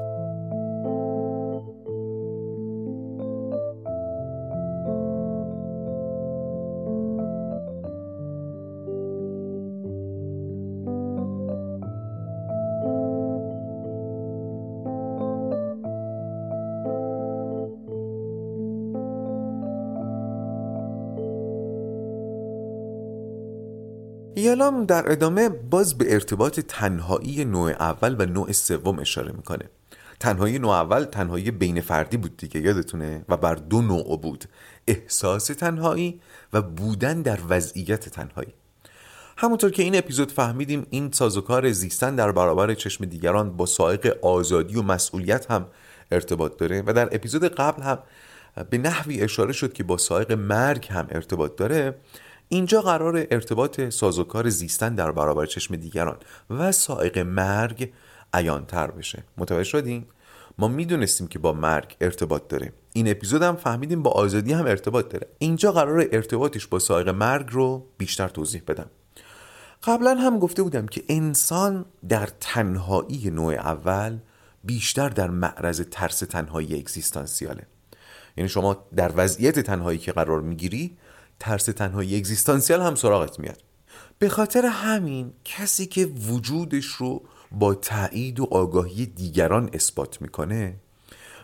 یالام 24.36 24.84
در 24.84 25.12
ادامه 25.12 25.48
باز 25.48 25.98
به 25.98 26.14
ارتباط 26.14 26.60
تنهایی 26.60 27.44
نوع 27.44 27.70
اول 27.70 28.16
و 28.18 28.26
نوع 28.26 28.52
سوم 28.52 28.98
اشاره 28.98 29.32
می‌کنه. 29.32 29.68
تنهایی 30.20 30.58
نوع 30.58 30.72
اول 30.72 31.04
تنهایی 31.04 31.50
بین 31.50 31.80
فردی 31.80 32.16
بود 32.16 32.36
دیگه 32.36 32.60
یادتونه؟ 32.60 33.24
و 33.28 33.36
بر 33.36 33.54
دو 33.54 33.82
نوع 33.82 34.20
بود. 34.20 34.44
احساس 34.86 35.46
تنهایی 35.46 36.20
و 36.52 36.62
بودن 36.62 37.22
در 37.22 37.38
وضعیت 37.48 38.08
تنهایی. 38.08 38.54
همونطور 39.36 39.70
که 39.70 39.82
این 39.82 39.98
اپیزود 39.98 40.32
فهمیدیم 40.32 40.86
این 40.90 41.10
سازوکار 41.12 41.72
زیستن 41.72 42.16
در 42.16 42.32
برابر 42.32 42.74
چشم 42.74 43.04
دیگران 43.04 43.56
با 43.56 43.66
سائق 43.66 44.18
آزادی 44.22 44.76
و 44.76 44.82
مسئولیت 44.82 45.50
هم 45.50 45.66
ارتباط 46.10 46.56
داره 46.56 46.82
و 46.86 46.92
در 46.92 47.08
اپیزود 47.14 47.44
قبل 47.44 47.82
هم 47.82 47.98
به 48.70 48.78
نحوی 48.78 49.20
اشاره 49.22 49.52
شد 49.52 49.72
که 49.72 49.84
با 49.84 49.96
سائق 49.96 50.32
مرگ 50.32 50.86
هم 50.90 51.06
ارتباط 51.10 51.56
داره. 51.56 51.94
اینجا 52.52 52.82
قرار 52.82 53.26
ارتباط 53.30 53.80
سازوکار 53.80 54.48
زیستن 54.48 54.94
در 54.94 55.12
برابر 55.12 55.46
چشم 55.46 55.76
دیگران 55.76 56.16
و 56.50 56.72
سائق 56.72 57.18
مرگ 57.18 57.92
عیانتر 58.34 58.90
بشه. 58.90 59.24
متوجه 59.38 59.64
شدین؟ 59.64 60.04
ما 60.58 60.68
می‌دونستیم 60.68 61.26
که 61.26 61.38
با 61.38 61.52
مرگ 61.52 61.96
ارتباط 62.00 62.48
داره. 62.48 62.72
این 62.92 63.10
اپیزود 63.10 63.42
هم 63.42 63.56
فهمیدیم 63.56 64.02
با 64.02 64.10
آزادی 64.10 64.52
هم 64.52 64.66
ارتباط 64.66 65.08
داره. 65.08 65.26
اینجا 65.38 65.72
قرار 65.72 66.06
ارتباطش 66.12 66.66
با 66.66 66.78
سائق 66.78 67.08
مرگ 67.08 67.48
رو 67.50 67.86
بیشتر 67.98 68.28
توضیح 68.28 68.62
بدم. 68.68 68.90
قبلا 69.82 70.14
هم 70.14 70.38
گفته 70.38 70.62
بودم 70.62 70.86
که 70.86 71.04
انسان 71.08 71.84
در 72.08 72.28
تنهایی 72.40 73.30
نوع 73.30 73.54
اول 73.54 74.18
بیشتر 74.64 75.08
در 75.08 75.30
معرض 75.30 75.80
ترس 75.80 76.18
تنهایی 76.18 76.78
اگزیستانسیاله. 76.78 77.66
یعنی 78.36 78.48
شما 78.48 78.86
در 78.96 79.12
وضعیت 79.16 79.58
تنهایی 79.58 79.98
که 79.98 80.12
قرار 80.12 80.40
می‌گیری 80.40 80.96
ترس 81.40 81.64
تنهایی 81.64 82.16
اگزیستانسیال 82.16 82.82
هم 82.82 82.94
سراغت 82.94 83.38
میاد. 83.38 83.62
به 84.18 84.28
خاطر 84.28 84.66
همین 84.66 85.32
کسی 85.44 85.86
که 85.86 86.06
وجودش 86.06 86.86
رو 86.86 87.22
با 87.52 87.74
تایید 87.74 88.40
و 88.40 88.48
آگاهی 88.50 89.06
دیگران 89.06 89.70
اثبات 89.72 90.22
می‌کنه 90.22 90.76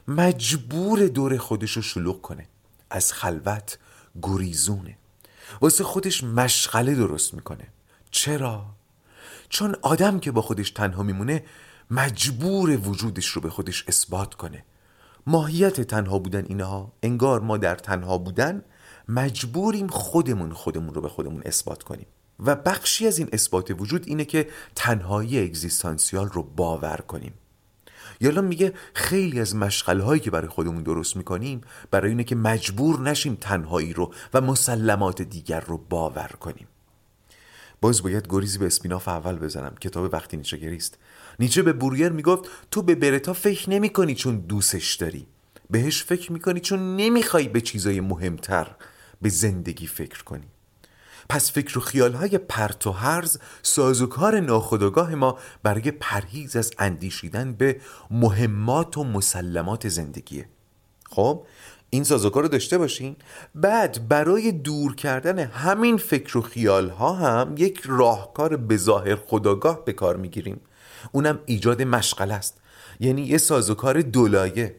مجبور 0.08 1.06
دور 1.06 1.36
خودش 1.36 1.70
رو 1.70 1.82
شلوغ 1.82 2.20
کنه. 2.20 2.48
از 2.90 3.12
خلوت 3.12 3.78
گریزونه. 4.22 4.98
واسه 5.60 5.84
خودش 5.84 6.24
مشغله 6.24 6.94
درست 6.94 7.34
می‌کنه. 7.34 7.68
چرا؟ 8.10 8.66
چون 9.48 9.76
آدم 9.82 10.18
که 10.18 10.30
با 10.32 10.42
خودش 10.42 10.70
تنها 10.70 11.02
میمونه 11.02 11.44
مجبور 11.90 12.88
وجودش 12.88 13.26
رو 13.26 13.42
به 13.42 13.50
خودش 13.50 13.84
اثبات 13.88 14.34
کنه. 14.34 14.64
ماهیت 15.26 15.80
تنها 15.80 16.18
بودن 16.18 16.44
اینها 16.48 16.92
انگار 17.02 17.40
ما 17.40 17.56
در 17.56 17.74
تنها 17.74 18.18
بودن 18.18 18.62
مجبوریم 19.08 19.86
خودمون 19.86 20.52
خودمون 20.52 20.94
رو 20.94 21.00
به 21.00 21.08
خودمون 21.08 21.42
اثبات 21.44 21.82
کنیم. 21.82 22.06
و 22.40 22.54
بخشی 22.54 23.06
از 23.06 23.18
این 23.18 23.28
اثبات 23.32 23.74
وجود 23.78 24.04
اینه 24.06 24.24
که 24.24 24.48
تنهایی 24.74 25.44
اگزیستانسیال 25.44 26.28
رو 26.28 26.42
باور 26.42 26.96
کنیم. 26.96 27.34
یالا 28.20 28.40
میگه 28.40 28.72
خیلی 28.94 29.40
از 29.40 29.56
مشغله 29.56 30.02
هایی 30.02 30.20
که 30.20 30.30
برای 30.30 30.48
خودمون 30.48 30.82
درست 30.82 31.16
می‌کنیم 31.16 31.60
برای 31.90 32.10
اینه 32.10 32.24
که 32.24 32.36
مجبور 32.36 33.00
نشیم 33.00 33.34
تنهایی 33.40 33.92
رو 33.92 34.12
و 34.34 34.40
مسلمات 34.40 35.22
دیگر 35.22 35.60
رو 35.60 35.78
باور 35.78 36.30
کنیم. 36.40 36.66
باز 37.80 38.02
باید 38.02 38.26
گریزی 38.28 38.58
به 38.58 38.66
اسپیناف 38.66 39.08
اول 39.08 39.38
بزنم. 39.38 39.74
کتاب 39.80 40.12
وقتی 40.12 40.36
نیچه 40.36 40.56
گریست. 40.56 40.98
نیچه 41.38 41.62
به 41.62 41.72
بورگر 41.72 42.08
می‌گفت 42.08 42.50
تو 42.70 42.82
به 42.82 42.94
برتا 42.94 43.32
فکر 43.32 43.70
نمی 43.70 43.88
کنی 43.88 44.14
چون 44.14 44.36
دوستش 44.36 44.94
داری. 44.94 45.26
بهش 45.70 46.04
فکر 46.04 46.32
می‌کنی 46.32 46.60
چون 46.60 46.96
نمی‌خوای 46.96 47.48
به 47.48 47.60
چیزای 47.60 48.00
مهمتر 48.00 48.66
به 49.22 49.28
زندگی 49.28 49.86
فکر 49.86 50.24
کنی. 50.24 50.46
پس 51.28 51.52
فکر 51.52 51.78
و 51.78 51.80
خیالهای 51.80 52.38
پرت 52.38 52.86
و 52.86 52.90
هرز 52.90 53.38
سازوکار 53.62 54.40
ناخودآگاه 54.40 55.14
ما 55.14 55.38
برای 55.62 55.90
پرهیز 55.90 56.56
از 56.56 56.72
اندیشیدن 56.78 57.52
به 57.52 57.80
مهمات 58.10 58.98
و 58.98 59.04
مسلمات 59.04 59.88
زندگیه. 59.88 60.48
خب 61.10 61.46
این 61.90 62.04
سازوکار 62.04 62.42
رو 62.42 62.48
داشته 62.48 62.78
باشین. 62.78 63.16
بعد 63.54 64.08
برای 64.08 64.52
دور 64.52 64.94
کردن 64.94 65.38
همین 65.38 65.96
فکر 65.96 66.38
و 66.38 66.42
خیال 66.42 66.90
ها 66.90 67.12
هم 67.12 67.54
یک 67.58 67.82
راهکار 67.84 68.56
بظاهر 68.56 69.16
خداگاه 69.16 69.84
به 69.84 69.92
کار 69.92 70.16
می‌گیریم. 70.16 70.60
اونم 71.12 71.40
ایجاد 71.46 71.82
مشغله 71.82 72.34
است. 72.34 72.60
یعنی 73.00 73.22
یه 73.22 73.38
سازوکار 73.38 74.00
دولایه. 74.00 74.76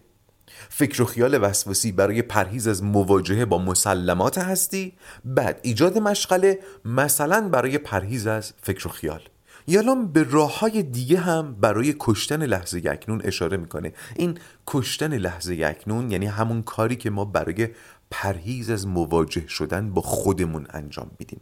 فکر 0.70 1.02
و 1.02 1.06
خیال 1.06 1.44
وسواسی 1.44 1.92
برای 1.92 2.22
پرهیز 2.22 2.68
از 2.68 2.84
مواجهه 2.84 3.46
با 3.46 3.58
مسلمات 3.58 4.38
هستی؟ 4.38 4.94
بعد 5.26 5.60
ایجاد 5.64 5.98
مشغله 5.98 6.60
مثلا 6.86 7.50
برای 7.50 7.78
پرهیز 7.78 8.28
از 8.28 8.54
فکر 8.62 8.88
و 8.88 8.92
خیال. 8.92 9.22
یالام 9.68 10.08
به 10.08 10.24
راه 10.24 10.60
های 10.60 10.84
دیگه 10.84 11.20
هم 11.20 11.56
برای 11.56 11.96
کشتن 12.00 12.44
لحظه 12.44 12.82
اکنون 12.86 13.22
اشاره 13.24 13.58
می‌کنه. 13.58 13.94
این 14.16 14.38
کشتن 14.68 15.14
لحظه 15.14 15.62
اکنون 15.66 16.12
یعنی 16.12 16.26
همون 16.26 16.62
کاری 16.62 16.96
که 16.96 17.10
ما 17.10 17.26
برای 17.26 17.70
پرهیز 18.12 18.70
از 18.70 18.88
مواجه 18.88 19.48
شدن 19.48 19.94
با 19.94 20.02
خودمون 20.02 20.68
انجام 20.70 21.12
میدیم. 21.20 21.42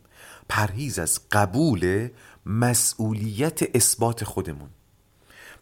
پرهیز 0.50 1.00
از 1.00 1.20
قبول 1.32 2.10
مسئولیت 2.46 3.76
اثبات 3.76 4.24
خودمون. 4.24 4.70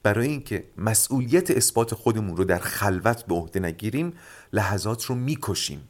برای 0.04 0.28
اینکه 0.28 0.63
مسئولیت 0.78 1.52
اثبات 1.52 1.94
خودمون 1.94 2.38
رو 2.38 2.44
در 2.44 2.60
خلوت 2.60 3.26
به 3.26 3.36
عهده 3.36 3.60
نگیریم 3.60 4.13
لحظات 4.54 5.06
رو 5.06 5.16
می‌کشیم. 5.16 5.88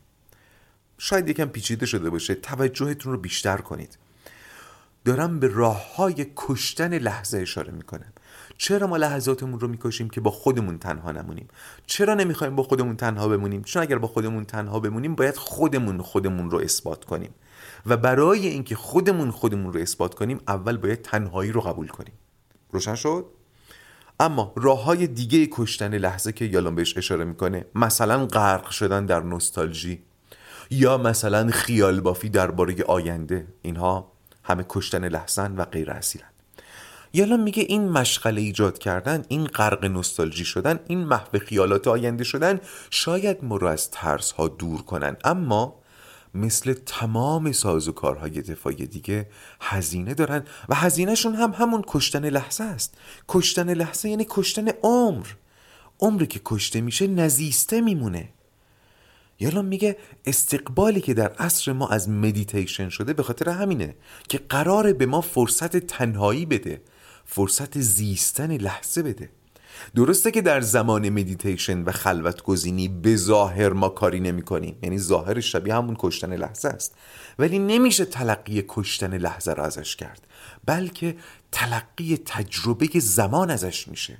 شاید 0.97 1.29
یکم 1.29 1.45
پیچیده 1.45 1.85
شده 1.85 2.09
باشه. 2.09 2.35
توجهتون 2.35 3.13
رو 3.13 3.19
بیشتر 3.19 3.57
کنید. 3.57 3.97
دارم 5.05 5.39
به 5.39 5.47
راه 5.47 5.95
های 5.95 6.25
کشتن 6.35 6.97
لحظه 6.97 7.37
اشاره 7.37 7.71
می‌کنم. 7.71 8.13
چرا 8.57 8.87
ما 8.87 8.97
لحظاتمون 8.97 9.59
رو 9.59 9.67
می‌کشیم 9.67 10.09
که 10.09 10.21
با 10.21 10.31
خودمون 10.31 10.77
تنها 10.77 11.11
نمونیم؟ 11.11 11.47
چرا 11.85 12.13
نمی‌خوایم 12.13 12.55
با 12.55 12.63
خودمون 12.63 12.95
تنها 12.95 13.27
بمونیم؟ 13.27 13.63
چون 13.63 13.81
اگر 13.81 13.97
با 13.97 14.07
خودمون 14.07 14.45
تنها 14.45 14.79
بمونیم 14.79 15.15
باید 15.15 15.37
خودمون 15.37 16.01
خودمون 16.01 16.51
رو 16.51 16.59
اثبات 16.59 17.05
کنیم. 17.05 17.33
و 17.85 17.97
برای 17.97 18.47
اینکه 18.47 18.75
خودمون 18.75 19.31
خودمون 19.31 19.73
رو 19.73 19.79
اثبات 19.79 20.15
کنیم 20.15 20.39
اول 20.47 20.77
باید 20.77 21.01
تنهایی 21.01 21.51
رو 21.51 21.61
قبول 21.61 21.87
کنیم. 21.87 22.13
روشن 22.71 22.95
شد؟ 22.95 23.25
اما 24.23 24.53
راه 24.55 24.83
های 24.83 25.07
دیگه 25.07 25.47
کشتن 25.51 25.97
لحظه 25.97 26.31
که 26.31 26.45
یالان 26.45 26.75
بهش 26.75 26.97
اشاره 26.97 27.25
می‌کنه 27.25 27.65
مثلا 27.75 28.25
غرق 28.25 28.69
شدن 28.69 29.05
در 29.05 29.19
نوستالژی 29.19 30.03
یا 30.69 30.97
مثلا 30.97 31.51
خیال 31.51 32.01
بافی 32.01 32.29
درباره 32.29 32.83
آینده. 32.83 33.47
اینها 33.61 34.11
همه 34.43 34.65
کشتن 34.69 35.07
لحظن 35.07 35.55
و 35.55 35.65
غیر 35.65 35.91
اصیلن. 35.91 36.25
یالان 37.13 37.39
میگه 37.39 37.63
این 37.63 37.89
مشغله 37.89 38.41
ایجاد 38.41 38.77
کردن 38.77 39.25
این 39.27 39.45
غرق 39.45 39.85
نوستالژی 39.85 40.45
شدن 40.45 40.79
این 40.87 41.03
محو 41.03 41.39
خیالات 41.39 41.87
آینده 41.87 42.23
شدن 42.23 42.59
شاید 42.89 43.37
ما 43.43 43.57
رو 43.57 43.67
از 43.67 43.91
ترس 43.91 44.31
ها 44.31 44.47
دور 44.47 44.81
کنن. 44.81 45.17
اما 45.23 45.75
مثل 46.33 46.73
تمام 46.73 47.51
سازوکارهای 47.51 48.41
دفاعی 48.41 48.85
دیگه 48.85 49.29
هزینه 49.61 50.13
دارن 50.13 50.43
و 50.69 50.75
هزینهشون 50.75 51.35
هم 51.35 51.51
همون 51.51 51.83
کشتن 51.87 52.29
لحظه 52.29 52.63
است. 52.63 52.97
کشتن 53.27 53.73
لحظه 53.73 54.09
یعنی 54.09 54.25
کشتن 54.29 54.67
عمر. 54.83 55.27
عمری 55.99 56.27
که 56.27 56.41
کشته 56.45 56.81
میشه 56.81 57.07
نزیسته 57.07 57.81
میمونه. 57.81 58.29
یالان 59.39 59.65
میگه 59.65 59.97
استقبالی 60.25 61.01
که 61.01 61.13
در 61.13 61.29
عصر 61.29 61.71
ما 61.71 61.87
از 61.87 62.09
مدیتیشن 62.09 62.89
شده 62.89 63.13
به 63.13 63.23
خاطر 63.23 63.49
همینه 63.49 63.95
که 64.29 64.37
قراره 64.49 64.93
به 64.93 65.05
ما 65.05 65.21
فرصت 65.21 65.77
تنهایی 65.77 66.45
بده 66.45 66.81
فرصت 67.25 67.79
زیستن 67.79 68.57
لحظه 68.57 69.03
بده. 69.03 69.29
درسته 69.95 70.31
که 70.31 70.41
در 70.41 70.61
زمان 70.61 71.09
مدیتیشن 71.09 71.83
و 71.83 71.91
خلوت 71.91 72.43
گزینی 72.43 72.87
به 72.87 73.15
ظاهر 73.15 73.73
ما 73.73 73.89
کاری 73.89 74.19
نمی 74.19 74.41
کنیم 74.41 74.79
یعنی 74.83 74.99
ظاهر 74.99 75.39
شبیه 75.39 75.75
همون 75.75 75.95
کشتن 75.99 76.35
لحظه 76.35 76.67
است. 76.67 76.95
ولی 77.39 77.59
نمیشه 77.59 78.05
تلقی 78.05 78.65
کشتن 78.67 79.17
لحظه 79.17 79.53
را 79.53 79.65
ازش 79.65 79.95
کرد. 79.95 80.27
بلکه 80.65 81.15
تلقی 81.51 82.17
تجربه 82.25 82.99
زمان 82.99 83.51
ازش 83.51 83.87
میشه. 83.87 84.17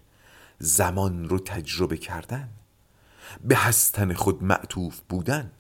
زمان 0.59 1.29
رو 1.29 1.39
تجربه 1.39 1.97
کردن. 1.97 2.49
به 3.43 3.55
هستن 3.55 4.13
خود 4.13 4.43
معطوف 4.43 5.01
بودن. 5.09 5.51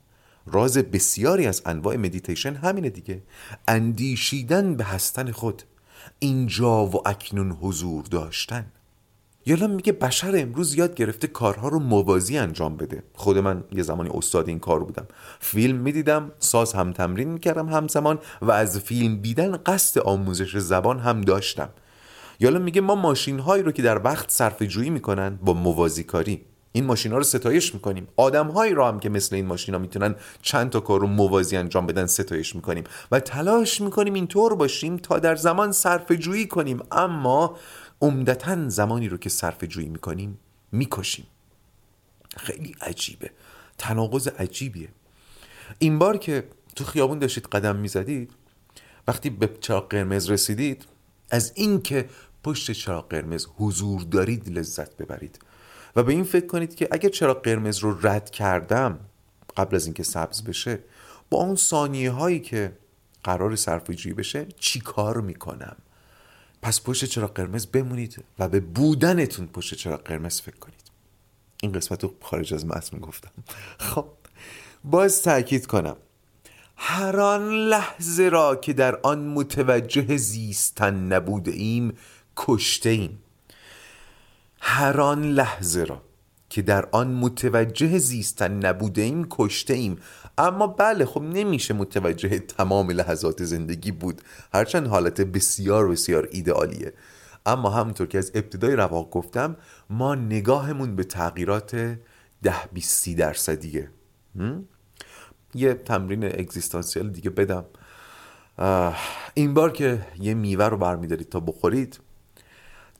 راز 0.45 0.77
بسیاری 0.77 1.47
از 1.47 1.61
انواع 1.65 1.95
مدیتیشن 1.95 2.55
همینه 2.55 2.89
دیگه. 2.89 3.23
اندیشیدن 3.67 4.75
به 4.75 4.83
هستن 4.83 5.31
خود. 5.31 5.63
اینجا 6.19 6.85
و 6.85 7.07
اکنون 7.07 7.51
حضور 7.51 8.03
داشتن. 8.03 8.65
یالا 9.45 9.67
میگه 9.67 9.91
بشر 9.93 10.33
امروز 10.37 10.75
یاد 10.75 10.95
گرفته 10.95 11.27
کارها 11.27 11.67
رو 11.67 11.79
موازی 11.79 12.37
انجام 12.37 12.77
بده. 12.77 13.03
خود 13.13 13.37
من 13.37 13.63
یه 13.71 13.83
زمانی 13.83 14.09
استاد 14.13 14.47
این 14.47 14.59
کار 14.59 14.83
بودم. 14.83 15.07
فیلم 15.39 15.77
می‌دیدم 15.77 16.31
ساز 16.39 16.73
هم 16.73 16.91
تمرین 16.91 17.29
می‌کردم 17.29 17.69
همزمان 17.69 18.19
و 18.41 18.51
از 18.51 18.79
فیلم 18.79 19.17
دیدن 19.17 19.57
قصد 19.57 20.01
آموزش 20.01 20.57
زبان 20.57 20.99
هم 20.99 21.21
داشتم. 21.21 21.69
یالا 22.39 22.59
میگه 22.59 22.81
ما 22.81 22.95
ماشین 22.95 23.39
هایی 23.39 23.63
رو 23.63 23.71
که 23.71 23.81
در 23.81 24.03
وقت 24.03 24.31
صرف 24.31 24.61
جویی 24.61 24.89
می‌کنن 24.89 25.39
با 25.41 25.53
موازی 25.53 26.03
کاری. 26.03 26.41
این 26.75 26.85
ماشین 26.85 27.11
ها 27.11 27.17
رو 27.17 27.23
ستایش 27.23 27.73
می‌کنیم. 27.73 28.07
آدم 28.15 28.47
هایی 28.47 28.73
هم 28.73 28.99
که 28.99 29.09
مثل 29.09 29.35
این 29.35 29.45
ماشین 29.45 29.73
ها 29.73 29.79
می‌تونن 29.79 30.15
چند 30.41 30.69
تا 30.69 30.79
کار 30.79 30.99
رو 30.99 31.07
موازی 31.07 31.57
انجام 31.57 31.85
بدن 31.85 32.05
ستایش 32.05 32.55
می‌کنیم. 32.55 32.83
و 33.11 33.19
تلاش 33.19 33.81
می‌کنیم 33.81 34.13
اینطور 34.13 34.55
باشیم 34.55 34.97
تا 34.97 35.19
در 35.19 35.35
زمان 35.35 35.71
صرف 35.71 36.11
جویی 36.11 36.47
کنیم. 36.47 36.79
اما 36.91 37.57
عمدتا 38.01 38.69
زمانی 38.69 39.09
رو 39.09 39.17
که 39.17 39.29
صرف 39.29 39.63
جویی 39.63 39.89
می‌کنیم 39.89 40.39
می‌کشیم. 40.71 41.25
خیلی 42.37 42.75
عجیبه. 42.81 43.31
تناقض 43.77 44.27
عجیبیه. 44.27 44.89
این 45.79 45.99
بار 45.99 46.17
که 46.17 46.43
تو 46.75 46.83
خیابون 46.83 47.19
داشتید 47.19 47.45
قدم 47.45 47.75
می‌زدید 47.75 48.31
وقتی 49.07 49.29
به 49.29 49.49
چراغ 49.61 49.89
قرمز 49.89 50.29
رسیدید 50.29 50.85
از 51.29 51.51
اینکه 51.55 52.09
پشت 52.43 52.71
چراغ 52.71 53.09
قرمز 53.09 53.47
حضور 53.57 54.01
دارید 54.01 54.49
لذت 54.49 54.97
ببرید. 54.97 55.39
و 55.95 56.03
به 56.03 56.11
این 56.11 56.23
فکر 56.23 56.45
کنید 56.45 56.75
که 56.75 56.87
اگر 56.91 57.09
چراغ 57.09 57.41
قرمز 57.41 57.77
رو 57.77 58.07
رد 58.07 58.29
کردم 58.29 58.99
قبل 59.57 59.75
از 59.75 59.85
اینکه 59.85 60.03
سبز 60.03 60.43
بشه 60.43 60.79
با 61.29 61.37
اون 61.37 61.55
ثانیه 61.55 62.11
هایی 62.11 62.39
که 62.39 62.77
قرار 63.23 63.55
صرف 63.55 63.89
جویی 63.89 64.13
بشه 64.13 64.47
چی 64.59 64.79
کار 64.79 65.21
می‌کنم؟ 65.21 65.75
پس 66.61 66.81
پشت 66.81 67.05
چراغ 67.05 67.33
قرمز 67.33 67.65
بمونید 67.65 68.23
و 68.39 68.49
به 68.49 68.59
بودنتون 68.59 69.47
پشت 69.47 69.73
چراغ 69.73 70.03
قرمز 70.03 70.41
فکر 70.41 70.57
کنید. 70.57 70.83
این 71.61 71.71
قسمت 71.71 72.03
رو 72.03 72.13
خارج 72.21 72.53
از 72.53 72.65
متن 72.65 72.99
گفتم. 72.99 73.31
خب 73.79 74.05
باز 74.83 75.21
تاکید 75.21 75.65
کنم. 75.65 75.95
هر 76.75 77.19
آن 77.19 77.49
لحظه 77.49 78.29
را 78.29 78.55
که 78.55 78.73
در 78.73 78.99
آن 79.03 79.27
متوجه 79.27 80.17
زیستن 80.17 81.13
نبوده 81.13 81.51
ایم 81.51 81.97
کشته 82.37 82.89
ایم. 82.89 83.22
هر 84.65 85.01
آن 85.01 85.23
لحظه 85.23 85.83
را 85.83 86.01
که 86.49 86.61
در 86.61 86.87
آن 86.91 87.07
متوجه 87.07 87.97
زیستن 87.97 88.65
نبوده 88.65 89.01
ایم 89.01 89.27
کشته 89.29 89.73
ایم 89.73 89.99
اما 90.37 90.67
بله 90.67 91.05
خب 91.05 91.21
نمیشه 91.21 91.73
متوجه 91.73 92.39
تمام 92.39 92.91
لحظات 92.91 93.43
زندگی 93.43 93.91
بود. 93.91 94.21
هرچند 94.53 94.87
حالت 94.87 95.21
بسیار 95.21 95.87
بسیار 95.87 96.27
ایدئالیه. 96.31 96.93
اما 97.45 97.69
همونطور 97.69 98.07
که 98.07 98.17
از 98.17 98.31
ابتدای 98.35 98.75
رواق 98.75 99.09
گفتم 99.09 99.57
ما 99.89 100.15
نگاهمون 100.15 100.95
به 100.95 101.03
تغییرات 101.03 101.75
ده 102.43 102.55
بیست 102.73 102.99
سی 102.99 103.15
درصدیه. 103.15 103.89
یه 105.55 105.73
تمرین 105.73 106.25
اگزیستانسیال 106.25 107.09
دیگه 107.09 107.29
بدم. 107.29 107.65
این 109.33 109.53
بار 109.53 109.71
که 109.71 110.07
یه 110.19 110.33
میوه 110.33 110.65
رو 110.65 110.77
برمیدارید 110.77 111.29
تا 111.29 111.39
بخورید 111.39 111.99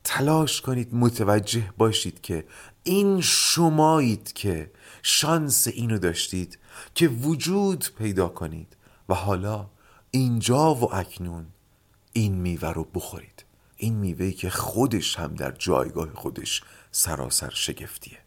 تلاش 0.04 0.62
کنید 0.62 0.96
متوجه 0.96 1.74
باشید 1.78 2.22
که 2.22 2.46
این 2.84 3.22
شمایید 3.22 4.34
که 4.34 4.72
شانس 5.02 5.68
اینو 5.68 5.98
داشتید 5.98 6.60
که 6.96 7.08
وجود 7.08 7.86
پیدا 7.98 8.28
کنید 8.28 8.78
و 9.10 9.14
حالا 9.14 9.70
اینجا 10.12 10.76
و 10.76 10.96
اکنون 10.96 11.46
این 12.14 12.36
میوه 12.36 12.70
رو 12.70 12.84
بخورید. 12.84 13.46
این 13.78 13.94
میوهی 13.94 14.34
که 14.34 14.50
خودش 14.50 15.20
هم 15.20 15.36
در 15.36 15.52
جایگاه 15.52 16.14
خودش 16.14 16.62
سراسر 16.92 17.50
شگفتیه. 17.50 18.23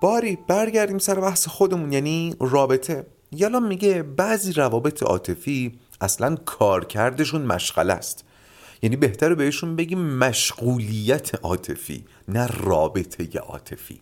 باری 0.00 0.38
برگردیم 0.48 0.98
سر 0.98 1.20
بحث 1.20 1.48
خودمون 1.48 1.92
یعنی 1.92 2.34
رابطه. 2.40 3.06
یالا 3.32 3.60
میگه 3.60 4.02
بعضی 4.02 4.52
روابط 4.52 5.02
عاطفی 5.02 5.78
اصلا 6.00 6.36
کارکردشون 6.36 7.42
مشغله 7.42 7.92
است. 7.92 8.24
یعنی 8.82 8.96
بهتره 8.96 9.34
بهشون 9.34 9.76
بگیم 9.76 10.00
مشغولیت 10.00 11.44
عاطفی 11.44 12.04
نه 12.28 12.46
رابطه 12.46 13.38
عاطفی. 13.38 14.00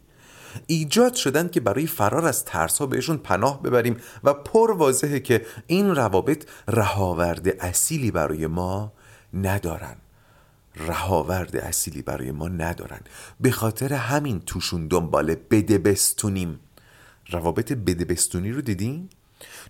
ایجاد 0.67 1.15
شدن 1.15 1.49
که 1.49 1.61
برای 1.61 1.87
فرار 1.87 2.27
از 2.27 2.45
ترس 2.45 2.79
ها 2.79 2.87
بهشون 2.87 3.17
پناه 3.17 3.63
ببریم 3.63 3.97
و 4.25 4.35
پر 4.35 4.71
واضحه 4.71 5.21
که 5.21 5.47
این 5.67 5.95
روابط 5.95 6.47
رهاورد 6.69 7.49
اصیلی 7.49 8.11
برای 8.11 8.47
ما 8.47 8.93
ندارن. 9.35 9.97
رهاورد 10.77 11.57
اصیلی 11.57 12.03
برای 12.03 12.31
ما 12.31 12.49
ندارن. 12.49 13.01
به 13.41 13.51
خاطر 13.51 13.93
همین 13.93 14.41
توشون 14.41 14.89
دنبال 14.89 15.35
بده 15.35 15.79
بستونیم 15.79 16.61
روابط 17.31 17.73
بده 17.73 18.05
بستونی 18.05 18.53
رو 18.53 18.61
دیدین؟ 18.61 19.09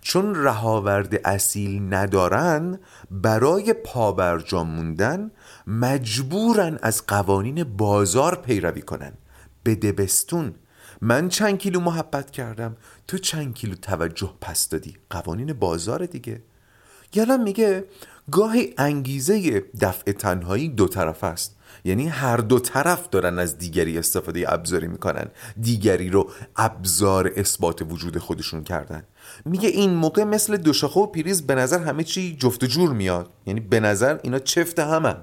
چون 0.01 0.35
رهاورد 0.35 1.15
اصیل 1.25 1.93
ندارن 1.93 2.79
برای 3.11 3.73
پابرجا 3.73 4.63
موندن 4.63 5.31
مجبورن 5.67 6.79
از 6.81 7.05
قوانین 7.07 7.63
بازار 7.63 8.35
پیروی 8.35 8.81
کنن. 8.81 9.13
بده 9.65 9.91
بستون 9.91 10.55
من 11.01 11.29
چند 11.29 11.57
کیلو 11.57 11.79
محبت 11.79 12.31
کردم. 12.31 12.77
تو 13.07 13.17
چند 13.17 13.53
کیلو 13.53 13.75
توجه 13.75 14.33
پس 14.41 14.69
دادی؟ 14.69 14.97
قوانین 15.09 15.53
بازار 15.53 16.05
دیگه. 16.05 16.41
یالم 17.13 17.43
میگه 17.43 17.83
گاهی 18.31 18.73
انگیزه 18.77 19.59
دفع 19.81 20.11
تنهایی 20.11 20.69
دو 20.69 20.87
طرف 20.87 21.23
است. 21.23 21.55
یعنی 21.83 22.07
هر 22.07 22.37
دو 22.37 22.59
طرف 22.59 23.09
دارن 23.09 23.39
از 23.39 23.57
دیگری 23.57 23.97
استفاده 23.97 24.53
ابزاری 24.53 24.87
می‌کنن. 24.87 25.27
دیگری 25.61 26.09
رو 26.09 26.29
ابزار 26.55 27.31
اثبات 27.35 27.81
وجود 27.81 28.17
خودشون 28.17 28.63
کردن. 28.63 29.03
میگه 29.45 29.69
این 29.69 29.93
موقع 29.93 30.23
مثل 30.23 30.57
دوشاخه 30.57 30.99
و 30.99 31.05
پیریز 31.05 31.47
به 31.47 31.55
نظر 31.55 31.79
همه 31.79 32.03
چی 32.03 32.35
جفت 32.35 32.63
و 32.63 32.67
جور 32.67 32.93
میاد. 32.93 33.29
یعنی 33.45 33.59
به 33.59 33.79
نظر 33.79 34.19
اینا 34.23 34.39
چفت 34.39 34.79
همن 34.79 35.17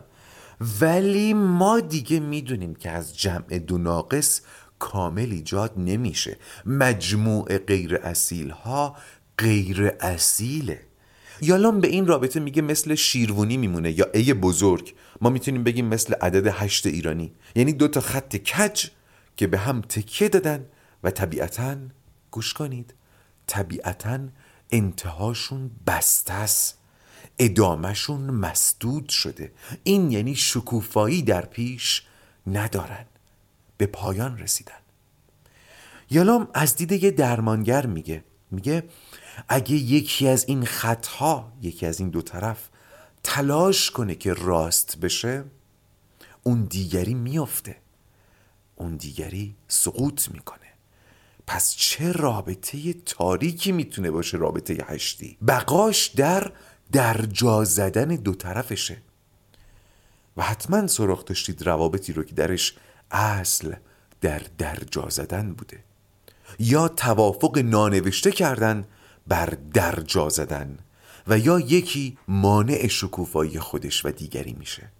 ولی 0.80 1.34
ما 1.34 1.80
دیگه 1.80 2.20
می‌دونیم 2.20 2.74
که 2.74 2.90
از 2.90 3.18
جمع 3.18 3.58
دو 3.58 3.78
ناقص 3.78 4.40
کامل 4.78 5.30
ایجاد 5.30 5.72
نمیشه. 5.76 6.36
مجموع 6.66 7.58
غیر 7.58 7.96
اصیل 7.96 8.50
ها 8.50 8.96
غیر 9.38 9.92
اصیله. 10.00 10.80
یالام 11.42 11.80
به 11.80 11.88
این 11.88 12.06
رابطه 12.06 12.40
میگه 12.40 12.62
مثل 12.62 12.94
شیروونی 12.94 13.56
میمونه 13.56 13.98
یا 13.98 14.06
ای 14.14 14.34
بزرگ. 14.34 14.94
ما 15.20 15.30
می‌تونیم 15.30 15.64
بگیم 15.64 15.86
مثل 15.86 16.14
عدد 16.14 16.46
هشت 16.46 16.86
ایرانی. 16.86 17.32
یعنی 17.54 17.72
دو 17.72 17.88
تا 17.88 18.00
خط 18.00 18.36
کج 18.36 18.88
که 19.36 19.46
به 19.46 19.58
هم 19.58 19.80
تکیه 19.80 20.28
دادن 20.28 20.66
و 21.04 21.10
طبیعتا 21.10 21.76
گوش 22.30 22.52
کنید 22.52 22.94
طبیعتا 23.46 24.18
انتهاشون 24.70 25.70
بسته 25.86 26.32
است. 26.32 26.78
ادامهشون 27.38 28.20
مسدود 28.20 29.08
شده. 29.08 29.52
این 29.82 30.10
یعنی 30.10 30.34
شکوفایی 30.34 31.22
در 31.22 31.44
پیش 31.44 32.02
ندارن. 32.46 33.04
به 33.76 33.86
پایان 33.86 34.38
رسیدن. 34.38 34.72
یالام 36.10 36.48
از 36.54 36.76
دید 36.76 36.92
یه 36.92 37.10
درمانگر 37.10 37.86
میگه. 37.86 38.24
میگه 38.50 38.84
اگه 39.48 39.74
یکی 39.74 40.28
از 40.28 40.44
این 40.48 40.64
خطها 40.64 41.52
یکی 41.62 41.86
از 41.86 42.00
این 42.00 42.10
دو 42.10 42.22
طرف 42.22 42.68
تلاش 43.22 43.90
کنه 43.90 44.14
که 44.14 44.34
راست 44.34 45.00
بشه 45.00 45.44
اون 46.42 46.64
دیگری 46.64 47.14
میافته. 47.14 47.76
اون 48.76 48.96
دیگری 48.96 49.54
سقوط 49.68 50.28
می‌کنه. 50.28 50.58
پس 51.46 51.74
چه 51.74 52.12
رابطه 52.12 52.92
تاریکی 52.92 53.72
می‌تونه 53.72 54.10
باشه 54.10 54.36
رابطه 54.36 54.84
هشتی؟ 54.86 55.38
بقاش 55.48 56.06
در 56.06 56.52
درجا 56.92 57.64
زدن 57.64 58.08
دو 58.08 58.34
طرفشه. 58.34 59.02
و 60.36 60.42
حتما 60.42 60.86
سراغ 60.86 61.24
داشتید 61.24 61.62
روابطی 61.62 62.12
رو 62.12 62.24
که 62.24 62.34
درش 62.34 62.74
اصل 63.10 63.74
در 64.20 64.42
درجا 64.58 65.08
زدن 65.08 65.52
بوده. 65.52 65.84
یا 66.58 66.88
توافق 66.88 67.58
نانوشته 67.58 68.32
کردن 68.32 68.84
بر 69.26 69.54
درجا 69.74 70.28
زدن 70.28 70.78
و 71.26 71.38
یا 71.38 71.60
یکی 71.60 72.18
مانع 72.28 72.86
شکوفایی 72.86 73.58
خودش 73.58 74.06
و 74.06 74.10
دیگری 74.10 74.52
میشه. 74.58 74.92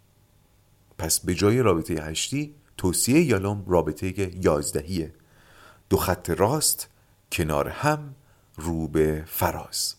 پس 0.98 1.20
به 1.20 1.34
جای 1.34 1.62
رابطه 1.62 1.94
هشتی 1.94 2.54
توصیه 2.76 3.22
یالوم 3.22 3.64
رابطه 3.66 4.30
یازدهیه. 4.44 5.12
دو 5.90 5.96
خط 5.96 6.30
راست 6.30 6.88
کنار 7.32 7.68
هم 7.68 8.14
رو 8.56 8.88
به 8.88 9.24
فراز. 9.26 9.94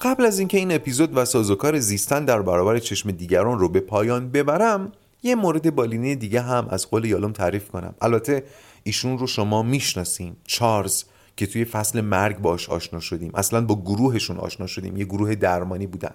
قبل 0.00 0.24
از 0.24 0.38
اینکه 0.38 0.58
این 0.58 0.72
اپیزود 0.72 1.16
و 1.16 1.24
سازوکار 1.24 1.78
زیستن 1.78 2.24
در 2.24 2.42
برابر 2.42 2.78
چشم 2.78 3.10
دیگران 3.10 3.58
رو 3.58 3.68
به 3.68 3.80
پایان 3.80 4.30
ببرم 4.30 4.92
یه 5.22 5.34
مورد 5.34 5.74
بالینی 5.74 6.16
دیگه 6.16 6.40
هم 6.40 6.68
از 6.70 6.90
قول 6.90 7.04
یالوم 7.04 7.32
تعریف 7.32 7.68
کنم. 7.68 7.94
البته 8.00 8.44
ایشون 8.86 9.18
رو 9.18 9.26
شما 9.26 9.62
می‌شناسین 9.62 10.36
چارلز 10.44 11.04
که 11.36 11.46
توی 11.46 11.64
فصل 11.64 12.00
مرگ 12.00 12.38
باش 12.38 12.68
آشنا 12.68 13.00
شدیم. 13.00 13.32
اصلا 13.34 13.64
با 13.64 13.82
گروهشون 13.82 14.36
آشنا 14.36 14.66
شدیم. 14.66 14.96
یه 14.96 15.04
گروه 15.04 15.34
درمانی 15.34 15.86
بودن. 15.86 16.14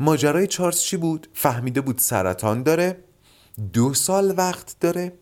ماجرای 0.00 0.46
چارلز 0.46 0.80
چی 0.80 0.96
بود؟ 0.96 1.28
فهمیده 1.34 1.80
بود 1.80 1.98
سرطان 1.98 2.62
داره. 2.62 3.04
دو 3.72 3.94
سال 3.94 4.34
وقت 4.36 4.76
داره. 4.80 5.12